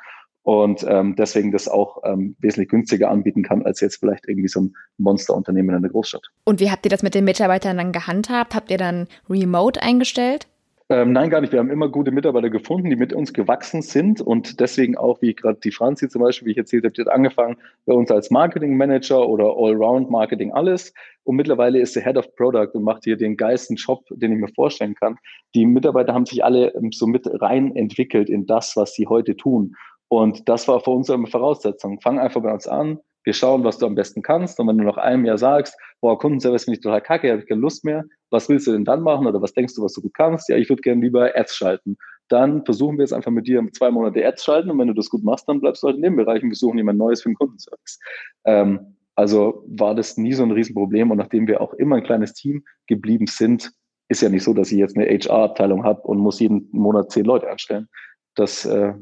[0.44, 4.60] und ähm, deswegen das auch ähm, wesentlich günstiger anbieten kann als jetzt vielleicht irgendwie so
[4.60, 6.28] ein Monsterunternehmen in der Großstadt.
[6.44, 8.54] Und wie habt ihr das mit den Mitarbeitern dann gehandhabt?
[8.54, 10.46] Habt ihr dann Remote eingestellt?
[10.90, 11.52] Ähm, nein, gar nicht.
[11.52, 15.34] Wir haben immer gute Mitarbeiter gefunden, die mit uns gewachsen sind und deswegen auch, wie
[15.34, 18.30] gerade die Franzi zum Beispiel, wie ich erzählt habe, die hat angefangen bei uns als
[18.30, 20.92] Marketing Manager oder Allround Marketing alles
[21.22, 24.38] und mittlerweile ist sie Head of Product und macht hier den geilsten Job, den ich
[24.38, 25.16] mir vorstellen kann.
[25.54, 29.38] Die Mitarbeiter haben sich alle ähm, so mit rein entwickelt in das, was sie heute
[29.38, 29.74] tun
[30.08, 32.00] und das war für uns eine Voraussetzung.
[32.00, 33.00] Fang einfach bei uns an.
[33.24, 34.60] Wir schauen, was du am besten kannst.
[34.60, 37.48] Und wenn du nach einem Jahr sagst, boah, Kundenservice finde ich total kacke, habe ich
[37.48, 40.02] keine Lust mehr, was willst du denn dann machen oder was denkst du, was du
[40.02, 40.48] gut kannst?
[40.48, 41.96] Ja, ich würde gerne lieber Ads schalten.
[42.28, 45.10] Dann versuchen wir es einfach mit dir zwei Monate Ads schalten und wenn du das
[45.10, 47.28] gut machst, dann bleibst du halt in dem Bereich und wir suchen jemand Neues für
[47.28, 47.98] den Kundenservice.
[48.44, 52.34] Ähm, also war das nie so ein Riesenproblem und nachdem wir auch immer ein kleines
[52.34, 53.70] Team geblieben sind,
[54.08, 57.24] ist ja nicht so, dass ich jetzt eine HR-Abteilung habe und muss jeden Monat zehn
[57.24, 57.88] Leute anstellen.
[58.34, 58.94] Das äh,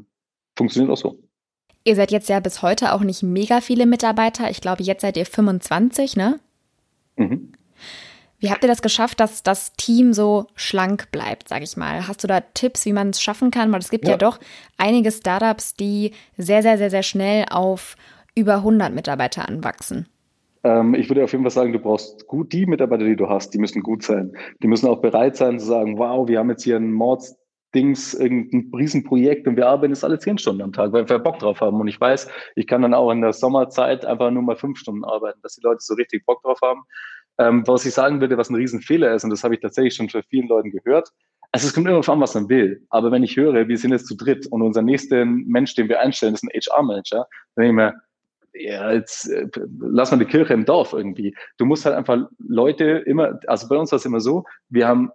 [0.55, 1.19] funktioniert auch so.
[1.85, 4.49] Ihr seid jetzt ja bis heute auch nicht mega viele Mitarbeiter.
[4.49, 6.39] Ich glaube, jetzt seid ihr 25, ne?
[7.17, 7.51] Mhm.
[8.39, 12.07] Wie habt ihr das geschafft, dass das Team so schlank bleibt, sag ich mal?
[12.07, 13.71] Hast du da Tipps, wie man es schaffen kann?
[13.71, 14.11] Weil es gibt ja.
[14.11, 14.39] ja doch
[14.77, 17.95] einige Startups, die sehr, sehr, sehr, sehr schnell auf
[18.35, 20.07] über 100 Mitarbeiter anwachsen.
[20.63, 23.53] Ähm, ich würde auf jeden Fall sagen, du brauchst gut die Mitarbeiter, die du hast,
[23.53, 24.33] die müssen gut sein.
[24.61, 27.37] Die müssen auch bereit sein zu sagen, wow, wir haben jetzt hier einen Mords
[27.73, 31.39] Dings, irgendein Riesenprojekt und wir arbeiten jetzt alle zehn Stunden am Tag, weil wir Bock
[31.39, 31.79] drauf haben.
[31.79, 35.03] Und ich weiß, ich kann dann auch in der Sommerzeit einfach nur mal fünf Stunden
[35.03, 36.83] arbeiten, dass die Leute so richtig Bock drauf haben.
[37.39, 40.09] Ähm, was ich sagen würde, was ein Riesenfehler ist, und das habe ich tatsächlich schon
[40.09, 41.09] von vielen Leuten gehört,
[41.51, 42.83] also es kommt immer an, was man will.
[42.89, 45.99] Aber wenn ich höre, wir sind jetzt zu dritt und unser nächster Mensch, den wir
[45.99, 48.01] einstellen, ist ein HR-Manager, dann denke ich mir,
[48.55, 49.47] ja, jetzt äh,
[49.79, 51.35] lass mal die Kirche im Dorf irgendwie.
[51.57, 55.11] Du musst halt einfach Leute immer, also bei uns war es immer so, wir haben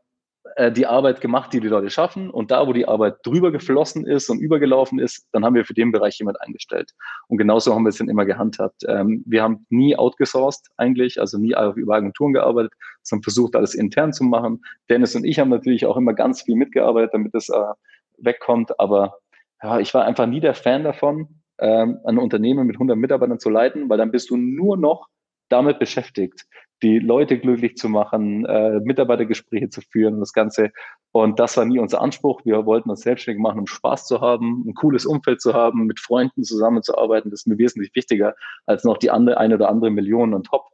[0.57, 2.31] äh, die Arbeit gemacht, die die Leute schaffen.
[2.31, 5.75] Und da, wo die Arbeit drüber geflossen ist und übergelaufen ist, dann haben wir für
[5.75, 6.93] den Bereich jemand eingestellt.
[7.29, 8.83] Und genauso haben wir es dann immer gehandhabt.
[8.87, 14.13] Ähm, wir haben nie outgesourced eigentlich, also nie über Agenturen gearbeitet, sondern versucht, alles intern
[14.13, 14.63] zu machen.
[14.89, 17.73] Dennis und ich haben natürlich auch immer ganz viel mitgearbeitet, damit das äh,
[18.19, 18.79] wegkommt.
[18.79, 19.19] Aber
[19.63, 23.51] ja, ich war einfach nie der Fan davon, ähm, ein Unternehmen mit 100 Mitarbeitern zu
[23.51, 25.09] leiten, weil dann bist du nur noch
[25.49, 26.45] damit beschäftigt,
[26.83, 30.71] die Leute glücklich zu machen, äh, Mitarbeitergespräche zu führen und das Ganze.
[31.13, 32.43] Und das war nie unser Anspruch.
[32.45, 35.99] Wir wollten uns selbstständig machen, um Spaß zu haben, ein cooles Umfeld zu haben, mit
[36.01, 37.31] Freunden zusammenzuarbeiten.
[37.31, 38.35] Das ist mir wesentlich wichtiger
[38.67, 40.67] als noch die andere, eine oder andere Million und top.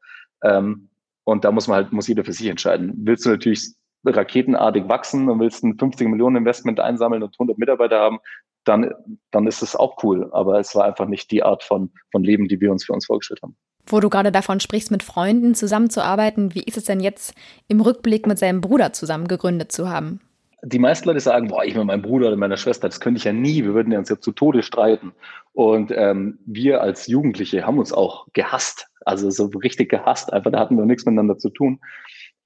[0.43, 0.91] Ähm,
[1.25, 2.93] und da muss man halt, muss jeder für sich entscheiden.
[2.99, 7.99] Willst du natürlich raketenartig wachsen und willst ein 50 Millionen Investment einsammeln und 100 Mitarbeiter
[7.99, 8.19] haben,
[8.65, 8.93] dann,
[9.31, 10.29] dann ist es auch cool.
[10.33, 13.07] Aber es war einfach nicht die Art von, von Leben, die wir uns für uns
[13.07, 13.57] vorgestellt haben.
[13.87, 17.35] Wo du gerade davon sprichst, mit Freunden zusammenzuarbeiten, wie ist es denn jetzt
[17.69, 20.21] im Rückblick mit seinem Bruder zusammen gegründet zu haben?
[20.63, 23.25] Die meisten Leute sagen, boah, ich mit meinem Bruder oder meiner Schwester, das könnte ich
[23.25, 25.13] ja nie, wir würden ja uns ja zu Tode streiten.
[25.53, 30.61] Und ähm, wir als Jugendliche haben uns auch gehasst, also so richtig gehasst, einfach da
[30.61, 31.81] hatten wir nichts miteinander zu tun.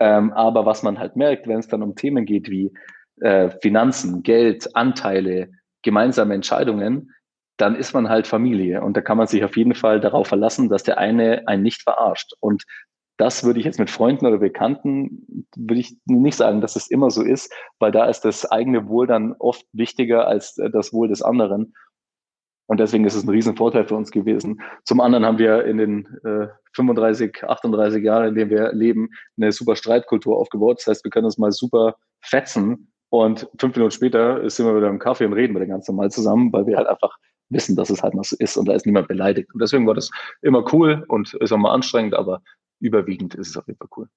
[0.00, 2.72] Ähm, aber was man halt merkt, wenn es dann um Themen geht wie
[3.20, 5.50] äh, Finanzen, Geld, Anteile,
[5.82, 7.12] gemeinsame Entscheidungen,
[7.58, 10.68] dann ist man halt Familie und da kann man sich auf jeden Fall darauf verlassen,
[10.68, 12.32] dass der eine einen nicht verarscht.
[12.40, 12.64] Und
[13.18, 17.10] das würde ich jetzt mit Freunden oder Bekannten, würde ich nicht sagen, dass es immer
[17.10, 21.20] so ist, weil da ist das eigene Wohl dann oft wichtiger als das Wohl des
[21.20, 21.74] anderen.
[22.68, 24.60] Und deswegen ist es ein Riesenvorteil für uns gewesen.
[24.84, 29.50] Zum anderen haben wir in den äh, 35, 38 Jahren, in denen wir leben, eine
[29.50, 30.78] super Streitkultur aufgebaut.
[30.78, 34.90] Das heißt, wir können uns mal super fetzen und fünf Minuten später sind wir wieder
[34.90, 37.16] im Kaffee und reden wir ganz normal zusammen, weil wir halt einfach
[37.50, 39.52] wissen, dass es halt noch so ist und da ist niemand beleidigt.
[39.52, 40.10] Und deswegen war das
[40.42, 42.42] immer cool und ist auch mal anstrengend, aber
[42.80, 44.08] überwiegend ist es auf jeden Fall cool.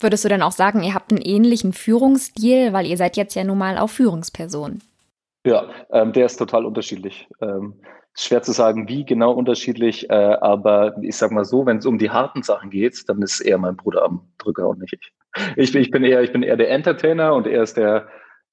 [0.00, 3.44] Würdest du denn auch sagen, ihr habt einen ähnlichen Führungsstil, weil ihr seid jetzt ja
[3.44, 4.80] nun mal auch Führungsperson?
[5.44, 7.28] Ja, ähm, der ist total unterschiedlich.
[7.40, 7.74] Ähm,
[8.14, 11.98] schwer zu sagen, wie genau unterschiedlich, äh, aber ich sag mal so, wenn es um
[11.98, 15.12] die harten Sachen geht, dann ist eher mein Bruder am Drücker und nicht ich.
[15.56, 18.08] Ich, ich bin eher, ich bin eher der Entertainer und er ist der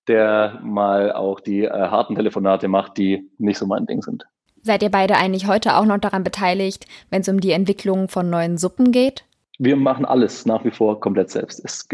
[0.07, 4.25] der mal auch die äh, harten Telefonate macht, die nicht so mein Ding sind.
[4.61, 8.29] Seid ihr beide eigentlich heute auch noch daran beteiligt, wenn es um die Entwicklung von
[8.29, 9.25] neuen Suppen geht?
[9.59, 11.63] Wir machen alles nach wie vor komplett selbst.
[11.63, 11.87] Es,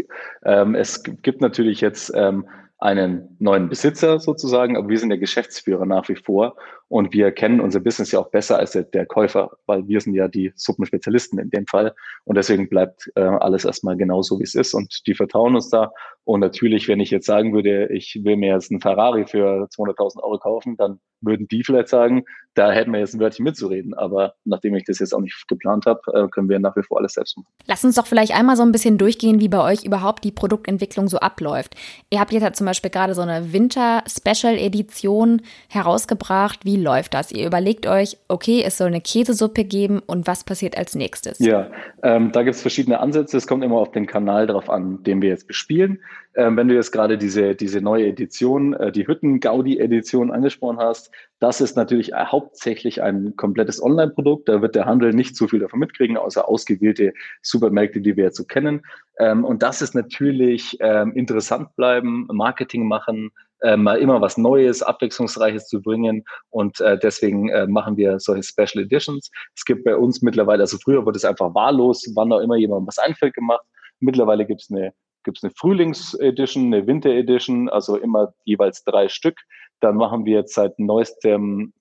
[0.44, 2.48] ähm, es gibt natürlich jetzt ähm,
[2.78, 6.56] einen neuen Besitzer sozusagen, aber wir sind der Geschäftsführer nach wie vor
[6.92, 10.12] und wir kennen unser Business ja auch besser als der, der Käufer, weil wir sind
[10.12, 14.54] ja die Suppenspezialisten in dem Fall und deswegen bleibt äh, alles erstmal genauso, wie es
[14.54, 15.90] ist und die vertrauen uns da
[16.24, 20.22] und natürlich, wenn ich jetzt sagen würde, ich will mir jetzt einen Ferrari für 200.000
[20.22, 22.24] Euro kaufen, dann würden die vielleicht sagen,
[22.54, 23.94] da hätten wir jetzt ein Wörtchen mitzureden.
[23.94, 26.98] Aber nachdem ich das jetzt auch nicht geplant habe, äh, können wir nach wie vor
[26.98, 27.46] alles selbst machen.
[27.66, 31.08] Lass uns doch vielleicht einmal so ein bisschen durchgehen, wie bei euch überhaupt die Produktentwicklung
[31.08, 31.74] so abläuft.
[32.10, 36.64] Ihr habt jetzt zum Beispiel gerade so eine Winter-Special-Edition herausgebracht.
[36.64, 37.32] Wie läuft das?
[37.32, 41.38] Ihr überlegt euch, okay, es soll eine Käsesuppe geben und was passiert als nächstes?
[41.38, 41.70] Ja,
[42.02, 43.36] ähm, da gibt es verschiedene Ansätze.
[43.36, 46.00] Es kommt immer auf den Kanal drauf an, den wir jetzt bespielen.
[46.34, 51.60] Ähm, wenn du jetzt gerade diese, diese neue Edition, äh, die Hütten-Gaudi-Edition angesprochen hast, das
[51.60, 54.48] ist natürlich hauptsächlich ein komplettes Online-Produkt.
[54.48, 58.36] Da wird der Handel nicht so viel davon mitkriegen, außer ausgewählte Supermärkte, die wir jetzt
[58.36, 58.82] so kennen.
[59.18, 63.30] Ähm, und das ist natürlich ähm, interessant bleiben, Marketing machen,
[63.62, 66.24] äh, mal immer was Neues, Abwechslungsreiches zu bringen.
[66.50, 69.30] Und äh, deswegen äh, machen wir solche Special Editions.
[69.56, 72.86] Es gibt bei uns mittlerweile, also früher wurde es einfach wahllos, wann auch immer jemand
[72.86, 73.64] was einfällt gemacht.
[74.00, 74.92] Mittlerweile gibt es eine
[75.24, 79.38] gibt es eine Frühlingsedition, eine Winteredition, also immer jeweils drei Stück.
[79.80, 81.72] Dann machen wir jetzt seit neuestem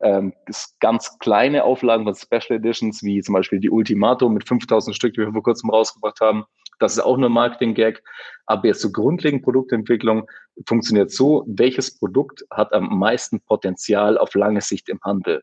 [0.00, 0.32] ähm,
[0.80, 5.20] ganz kleine Auflagen von Special Editions, wie zum Beispiel die Ultimato mit 5000 Stück, die
[5.20, 6.44] wir vor kurzem rausgebracht haben.
[6.80, 8.02] Das ist auch nur Marketing-Gag.
[8.46, 10.28] Aber jetzt zur so grundlegenden Produktentwicklung
[10.66, 15.42] funktioniert so, welches Produkt hat am meisten Potenzial auf lange Sicht im Handel?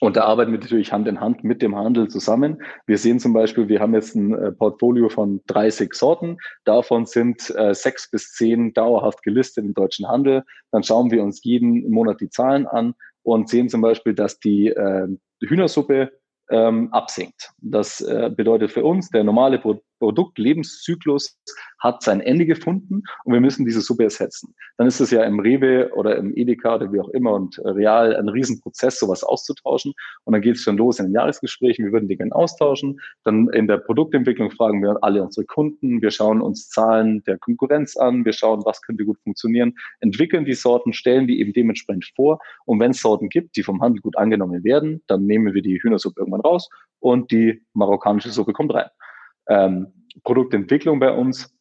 [0.00, 2.60] Und da arbeiten wir natürlich Hand in Hand mit dem Handel zusammen.
[2.86, 6.38] Wir sehen zum Beispiel, wir haben jetzt ein äh, Portfolio von 30 Sorten.
[6.64, 10.42] Davon sind äh, sechs bis zehn dauerhaft gelistet im deutschen Handel.
[10.72, 14.68] Dann schauen wir uns jeden Monat die Zahlen an und sehen zum Beispiel, dass die
[14.68, 15.06] äh,
[15.40, 16.10] Hühnersuppe
[16.50, 17.52] ähm, absinkt.
[17.58, 21.38] Das äh, bedeutet für uns, der normale Pro Produktlebenszyklus
[21.78, 24.54] hat sein Ende gefunden und wir müssen diese Suppe ersetzen.
[24.76, 28.14] Dann ist es ja im Rewe oder im Edeka oder wie auch immer und real
[28.16, 29.92] ein Riesenprozess, sowas auszutauschen.
[30.24, 33.00] Und dann geht es schon los in den Jahresgesprächen, wir würden die gerne austauschen.
[33.24, 37.96] Dann in der Produktentwicklung fragen wir alle unsere Kunden, wir schauen uns Zahlen der Konkurrenz
[37.96, 42.38] an, wir schauen, was könnte gut funktionieren, entwickeln die Sorten, stellen die eben dementsprechend vor.
[42.64, 45.82] Und wenn es Sorten gibt, die vom Handel gut angenommen werden, dann nehmen wir die
[45.82, 46.68] Hühnersuppe irgendwann raus
[47.00, 48.88] und die marokkanische Suppe kommt rein
[49.48, 49.92] ähm,
[50.24, 51.52] Produktentwicklung bei uns.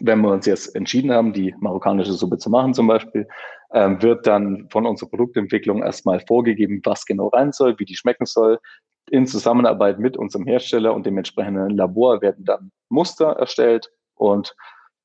[0.00, 3.28] Wenn wir uns jetzt entschieden haben, die marokkanische Suppe zu machen zum Beispiel,
[3.72, 8.26] ähm, wird dann von unserer Produktentwicklung erstmal vorgegeben, was genau rein soll, wie die schmecken
[8.26, 8.58] soll.
[9.10, 14.54] In Zusammenarbeit mit unserem Hersteller und dem entsprechenden Labor werden dann Muster erstellt und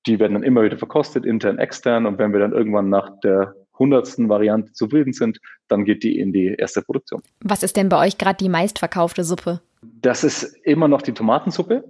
[0.07, 2.05] die werden dann immer wieder verkostet, intern, extern.
[2.05, 6.33] Und wenn wir dann irgendwann nach der hundertsten Variante zufrieden sind, dann geht die in
[6.33, 7.21] die erste Produktion.
[7.41, 9.61] Was ist denn bei euch gerade die meistverkaufte Suppe?
[9.81, 11.83] Das ist immer noch die Tomatensuppe.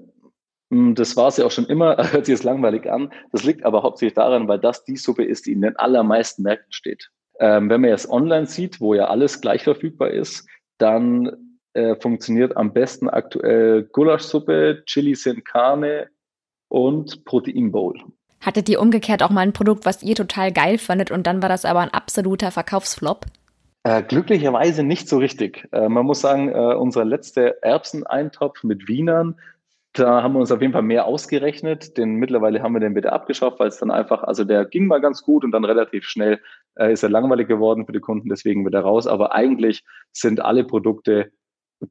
[0.71, 3.11] Hm, das war sie auch schon immer, hört sich jetzt langweilig an.
[3.31, 6.71] Das liegt aber hauptsächlich daran, weil das die Suppe ist, die in den allermeisten Märkten
[6.71, 7.09] steht.
[7.39, 10.47] Ähm, wenn man jetzt online sieht, wo ja alles gleich verfügbar ist,
[10.77, 16.09] dann äh, funktioniert am besten aktuell Gulaschsuppe, Chili sin Carne
[16.67, 17.97] und Protein Bowl.
[18.41, 21.49] Hattet ihr umgekehrt auch mal ein Produkt, was ihr total geil fandet und dann war
[21.49, 23.25] das aber ein absoluter Verkaufsflop?
[23.83, 25.67] Äh, glücklicherweise nicht so richtig.
[25.71, 29.39] Äh, man muss sagen, äh, unser letzter Erbseneintopf mit Wienern,
[29.93, 33.13] da haben wir uns auf jeden Fall mehr ausgerechnet, denn mittlerweile haben wir den wieder
[33.13, 36.39] abgeschafft, weil es dann einfach, also der ging mal ganz gut und dann relativ schnell
[36.75, 39.07] äh, ist er langweilig geworden für die Kunden, deswegen wieder raus.
[39.07, 41.31] Aber eigentlich sind alle Produkte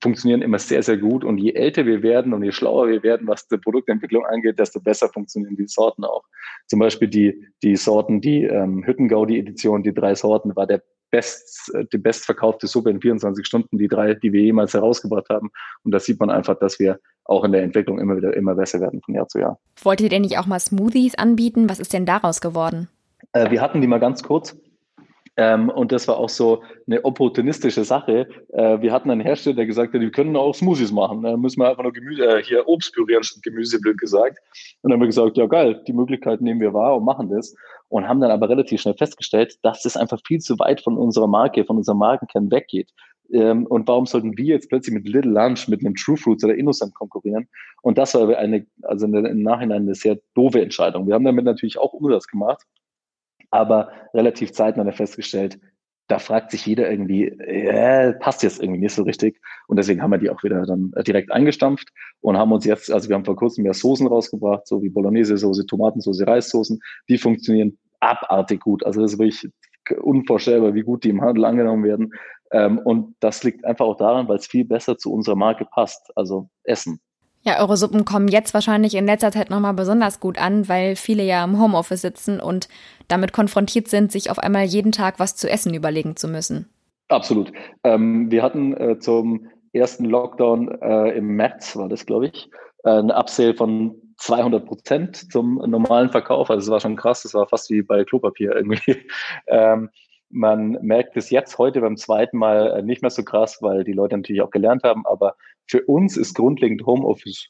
[0.03, 1.24] funktionieren immer sehr, sehr gut.
[1.24, 4.81] Und je älter wir werden und je schlauer wir werden, was die Produktentwicklung angeht, desto
[4.81, 6.24] besser funktionieren die Sorten auch.
[6.66, 11.84] Zum Beispiel die, die Sorten, die ähm, Hüttengaudi-Edition, die drei Sorten, war der best, äh,
[11.92, 15.50] die bestverkaufte Suppe in 24 Stunden, die drei, die wir jemals herausgebracht haben.
[15.84, 18.80] Und da sieht man einfach, dass wir auch in der Entwicklung immer wieder immer besser
[18.80, 19.58] werden von Jahr zu Jahr.
[19.82, 21.68] Wolltet ihr denn nicht auch mal Smoothies anbieten?
[21.68, 22.88] Was ist denn daraus geworden?
[23.32, 24.56] Äh, wir hatten die mal ganz kurz.
[25.38, 28.27] Ähm, und das war auch so eine opportunistische Sache.
[28.53, 31.22] Äh, wir hatten einen Hersteller, der gesagt hat, wir können auch Smoothies machen.
[31.22, 34.38] Da müssen wir einfach nur Gemüse, äh, hier Obst pürieren statt Gemüse, blöd gesagt.
[34.83, 37.55] Und dann haben wir gesagt, ja geil, die Möglichkeit nehmen wir wahr und machen das
[37.87, 41.29] und haben dann aber relativ schnell festgestellt, dass das einfach viel zu weit von unserer
[41.29, 42.90] Marke, von unserem Markenkern weggeht.
[43.33, 46.57] Ähm, und warum sollten wir jetzt plötzlich mit Little Lunch, mit einem True Fruits oder
[46.57, 47.46] Innocent konkurrieren?
[47.83, 51.07] Und das war eine, also im Nachhinein eine sehr doofe Entscheidung.
[51.07, 52.66] Wir haben damit natürlich auch Umsatz gemacht,
[53.50, 55.58] aber relativ zeitnah festgestellt,
[56.08, 59.40] da fragt sich jeder irgendwie, äh, passt jetzt irgendwie nicht so richtig.
[59.66, 61.90] Und deswegen haben wir die auch wieder dann direkt eingestampft
[62.20, 65.66] und haben uns jetzt, also wir haben vor kurzem mehr Soßen rausgebracht, so wie Bolognese-Soße,
[65.66, 66.80] Tomatensoße, Reissoßen.
[67.11, 68.84] Die funktionieren abartig gut.
[68.84, 69.49] Also das ist wirklich
[70.01, 72.14] unvorstellbar, wie gut die im Handel angenommen werden.
[72.53, 76.11] Ähm, und das liegt einfach auch daran, weil es viel besser zu unserer Marke passt,
[76.16, 77.01] also Essen.
[77.49, 81.22] Ja, eure Suppen kommen jetzt wahrscheinlich in letzter Zeit nochmal besonders gut an, weil viele
[81.22, 82.68] ja im Homeoffice sitzen und
[83.09, 86.68] damit konfrontiert sind, sich auf einmal jeden Tag was zu essen überlegen zu müssen.
[87.09, 87.51] Absolut.
[87.84, 92.51] Ähm, wir hatten äh, zum ersten Lockdown äh, im März, war das, glaube ich,
[92.84, 96.51] äh, eine Upsale von 200 Prozent zum normalen Verkauf.
[96.51, 99.07] Also es war schon krass, das war fast wie bei Klopapier irgendwie.
[99.46, 99.88] ähm,
[100.28, 103.94] man merkt es jetzt heute beim zweiten Mal äh, nicht mehr so krass, weil die
[103.94, 105.07] Leute natürlich auch gelernt haben.
[105.07, 105.34] Aber
[105.68, 107.48] für uns ist grundlegend Homeoffice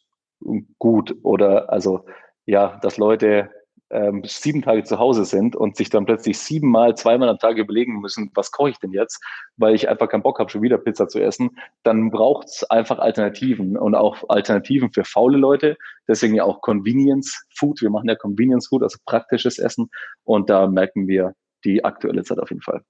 [0.79, 2.05] gut oder also
[2.47, 3.51] ja, dass Leute
[3.91, 8.01] ähm, sieben Tage zu Hause sind und sich dann plötzlich siebenmal, zweimal am Tag überlegen
[8.01, 9.23] müssen, was koche ich denn jetzt,
[9.57, 12.99] weil ich einfach keinen Bock habe, schon wieder Pizza zu essen, dann braucht es einfach
[12.99, 15.77] Alternativen und auch Alternativen für faule Leute.
[16.07, 17.81] Deswegen ja auch Convenience Food.
[17.81, 19.89] Wir machen ja Convenience Food, also praktisches Essen.
[20.25, 22.83] Und da merken wir die aktuelle Zeit auf jeden Fall.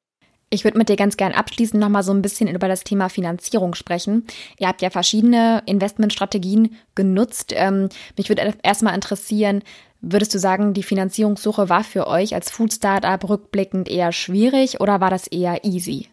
[0.50, 3.74] Ich würde mit dir ganz gern abschließend nochmal so ein bisschen über das Thema Finanzierung
[3.74, 4.26] sprechen.
[4.58, 7.52] Ihr habt ja verschiedene Investmentstrategien genutzt.
[7.54, 9.62] Ähm, mich würde erstmal interessieren,
[10.00, 15.00] würdest du sagen, die Finanzierungssuche war für euch als Food Startup rückblickend eher schwierig oder
[15.00, 16.08] war das eher easy?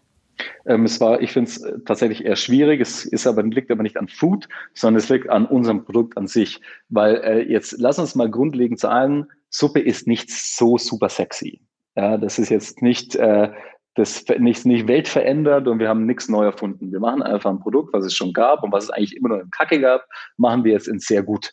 [0.66, 2.82] Ähm, es war, ich finde es äh, tatsächlich eher schwierig.
[2.82, 6.28] Es ist aber, liegt aber nicht an Food, sondern es liegt an unserem Produkt an
[6.28, 6.60] sich.
[6.90, 11.62] Weil äh, jetzt lass uns mal grundlegend sagen, Suppe ist nicht so super sexy.
[11.96, 13.52] Ja, das ist jetzt nicht äh,
[13.96, 16.92] das nicht, nicht weltverändert und wir haben nichts neu erfunden.
[16.92, 19.40] Wir machen einfach ein Produkt, was es schon gab und was es eigentlich immer noch
[19.40, 20.06] im Kacke gab,
[20.38, 21.52] machen wir jetzt in sehr gut.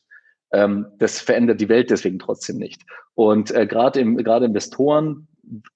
[0.53, 2.83] Ähm, das verändert die Welt deswegen trotzdem nicht.
[3.15, 5.29] Und äh, gerade gerade Investoren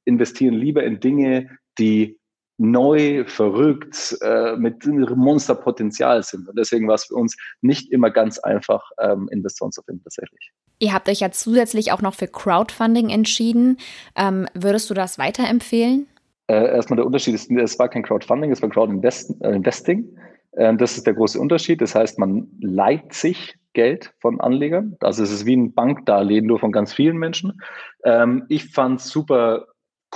[0.04, 2.18] investieren lieber in Dinge, die
[2.58, 6.48] neu, verrückt, äh, mit Monsterpotenzial sind.
[6.48, 10.52] Und deswegen war es für uns nicht immer ganz einfach, ähm, Investoren zu finden tatsächlich.
[10.78, 13.78] Ihr habt euch ja zusätzlich auch noch für Crowdfunding entschieden.
[14.14, 16.06] Ähm, würdest du das weiterempfehlen?
[16.48, 20.16] Äh, erstmal der Unterschied ist, es war kein Crowdfunding, es war Crowdinvesting.
[20.52, 21.80] Äh, das ist der große Unterschied.
[21.80, 24.96] Das heißt, man leiht sich Geld von Anlegern.
[25.00, 27.60] Also es ist wie ein Bankdarlehen, nur von ganz vielen Menschen.
[28.04, 29.66] Ähm, ich fand es super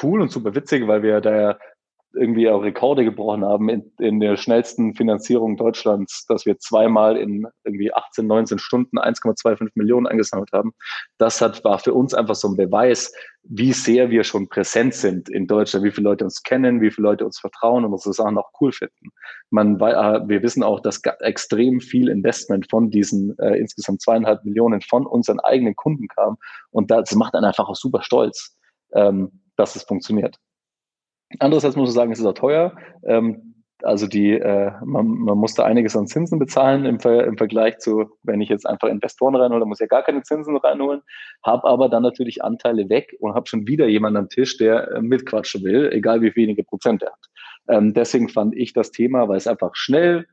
[0.02, 1.58] cool und super witzig, weil wir da
[2.14, 7.46] irgendwie auch Rekorde gebrochen haben in, in der schnellsten Finanzierung Deutschlands, dass wir zweimal in
[7.64, 10.72] irgendwie 18, 19 Stunden 1,25 Millionen eingesammelt haben.
[11.18, 15.28] Das hat, war für uns einfach so ein Beweis, wie sehr wir schon präsent sind
[15.28, 18.36] in Deutschland, wie viele Leute uns kennen, wie viele Leute uns vertrauen und unsere Sachen
[18.38, 19.10] auch cool finden.
[19.50, 24.80] Man, äh, wir wissen auch, dass extrem viel Investment von diesen äh, insgesamt zweieinhalb Millionen
[24.82, 26.36] von unseren eigenen Kunden kam.
[26.70, 28.56] Und das macht einen einfach auch super stolz,
[28.94, 30.38] ähm, dass es funktioniert.
[31.38, 32.76] Andererseits muss man sagen, es ist auch teuer.
[33.04, 33.50] Ähm,
[33.82, 38.10] also die, äh, man, man musste einiges an Zinsen bezahlen im, Ver im Vergleich zu,
[38.22, 41.02] wenn ich jetzt einfach Investoren reinhole, muss ich ja gar keine Zinsen reinholen,
[41.44, 45.02] habe aber dann natürlich Anteile weg und habe schon wieder jemanden am Tisch, der äh,
[45.02, 47.26] mitquatschen will, egal wie wenige Prozent er hat.
[47.68, 50.26] Ähm, deswegen fand ich das Thema, weil es einfach schnell,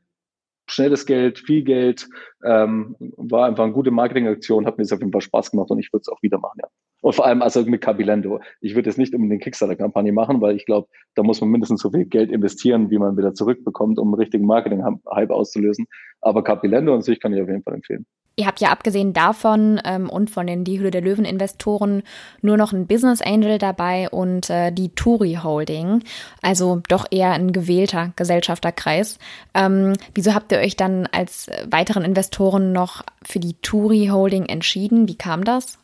[0.66, 2.08] schnelles Geld, viel Geld,
[2.44, 5.78] ähm, war einfach eine gute Marketingaktion, hat mir jetzt auf jeden Fall Spaß gemacht und
[5.78, 6.68] ich würde es auch wieder machen, ja.
[7.00, 8.40] Und vor allem also mit Cabilendo.
[8.60, 11.90] Ich würde jetzt nicht unbedingt Kickstarter-Kampagne machen, weil ich glaube, da muss man mindestens so
[11.90, 15.86] viel Geld investieren, wie man wieder zurückbekommt, um einen richtigen Marketing-Hype auszulösen.
[16.20, 18.04] Aber Cabilendo an sich kann ich auf jeden Fall empfehlen.
[18.38, 22.04] Ihr habt ja abgesehen davon ähm, und von den Die Hülle der Löwen-Investoren
[22.40, 26.04] nur noch einen Business Angel dabei und äh, die Turi Holding,
[26.40, 29.18] also doch eher ein gewählter Gesellschafterkreis.
[29.54, 35.08] Ähm, wieso habt ihr euch dann als weiteren Investoren noch für die Turi Holding entschieden?
[35.08, 35.80] Wie kam das?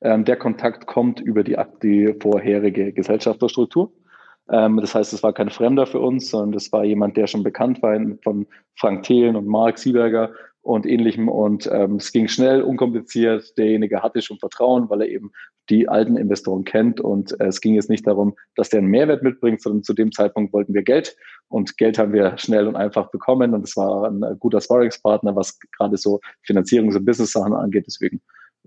[0.00, 3.92] Ähm, der Kontakt kommt über die, die vorherige Gesellschafterstruktur.
[4.50, 7.42] Ähm, das heißt, es war kein Fremder für uns, sondern das war jemand, der schon
[7.42, 10.32] bekannt war von Frank Thelen und Mark Sieberger
[10.62, 11.28] und ähnlichem.
[11.28, 13.56] Und ähm, es ging schnell, unkompliziert.
[13.56, 15.30] Derjenige hatte schon Vertrauen, weil er eben
[15.70, 17.00] die alten Investoren kennt.
[17.00, 20.12] Und äh, es ging jetzt nicht darum, dass der einen Mehrwert mitbringt, sondern zu dem
[20.12, 21.16] Zeitpunkt wollten wir Geld.
[21.48, 23.54] Und Geld haben wir schnell und einfach bekommen.
[23.54, 27.84] Und es war ein guter Sparringspartner, was gerade so Finanzierungs- und Business-Sachen angeht.
[27.86, 28.20] Deswegen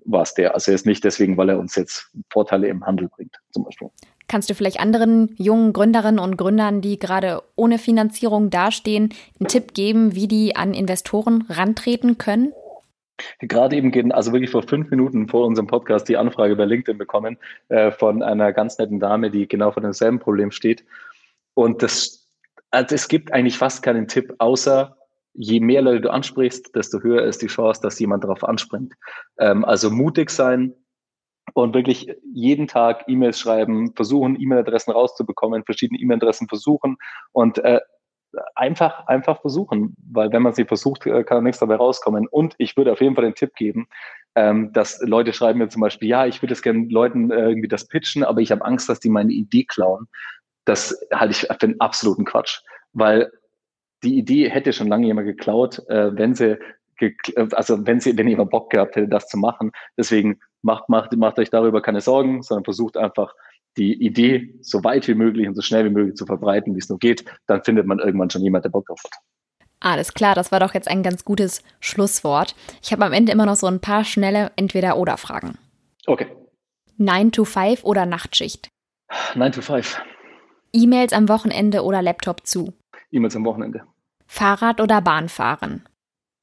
[0.08, 0.53] war es der.
[0.53, 3.89] Also er ist nicht deswegen, weil er uns jetzt Vorteile im Handel bringt, zum Beispiel.
[4.28, 9.74] Kannst du vielleicht anderen jungen Gründerinnen und Gründern, die gerade ohne Finanzierung dastehen, einen Tipp
[9.74, 12.51] geben, wie die an Investoren rantreten können?
[13.39, 16.97] Gerade eben gehen, also wirklich vor fünf Minuten vor unserem Podcast die Anfrage bei LinkedIn
[16.97, 17.38] bekommen
[17.70, 20.84] äh, von einer ganz netten Dame, die genau vor demselben Problem steht.
[21.53, 22.28] Und das,
[22.70, 24.97] also es gibt eigentlich fast keinen Tipp, außer
[25.38, 28.93] je mehr Leute du ansprichst, desto höher ist die Chance, dass jemand darauf anspringt.
[29.38, 30.73] Ähm, also mutig sein
[31.53, 36.97] und wirklich jeden Tag E-Mails schreiben, versuchen, E-Mail-Adressen rauszubekommen, verschiedene E-Mail-Adressen versuchen
[37.31, 37.79] und äh,
[38.55, 42.27] einfach, einfach versuchen, weil wenn man sie versucht, äh, kann nichts dabei rauskommen.
[42.27, 43.88] Und ich würde auf jeden Fall den Tipp geben,
[44.35, 47.67] ähm, dass Leute schreiben mir zum Beispiel, ja, ich würde es gerne Leuten äh, irgendwie
[47.67, 50.07] das pitchen, aber ich habe Angst, dass die meine Idee klauen.
[50.65, 52.59] Das halte ich für einen absoluten Quatsch,
[52.91, 53.31] weil
[54.04, 56.58] die Idee hätte schon lange jemand geklaut, äh, wenn sie
[57.52, 59.72] also wenn sie, wenn jemand Bock gehabt hätte, das zu machen.
[59.98, 63.34] Deswegen macht, macht, macht euch darüber keine Sorgen, sondern versucht einfach
[63.78, 66.89] die Idee so weit wie möglich und so schnell wie möglich zu verbreiten, wie es
[66.89, 67.24] nur geht.
[67.45, 69.14] Dann findet man irgendwann schon jemand, der Bock drauf hat.
[69.80, 72.56] Alles klar, das war doch jetzt ein ganz gutes Schlusswort.
[72.82, 75.60] Ich habe am Ende immer noch so ein paar schnelle Entweder-Oder-Fragen.
[76.08, 76.28] Okay.
[76.98, 78.70] 9 to 5 oder Nachtschicht?
[79.36, 80.02] 9 to 5.
[80.74, 82.74] E-Mails am Wochenende oder Laptop zu?
[83.12, 83.84] E-Mails am Wochenende.
[84.26, 85.88] Fahrrad oder Bahn fahren?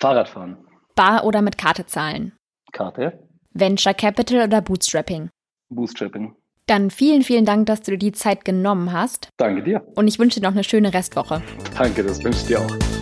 [0.00, 0.56] Fahrradfahren.
[0.94, 2.32] Bar oder mit Karte zahlen?
[2.72, 3.28] Karte.
[3.52, 5.30] Venture Capital oder Bootstrapping?
[5.68, 6.34] Bootstrapping.
[6.66, 9.28] Dann vielen, vielen Dank, dass du dir die Zeit genommen hast.
[9.36, 9.86] Danke dir.
[9.96, 11.42] Und ich wünsche dir noch eine schöne Restwoche.
[11.76, 12.93] Danke, das wünsche ich dir auch.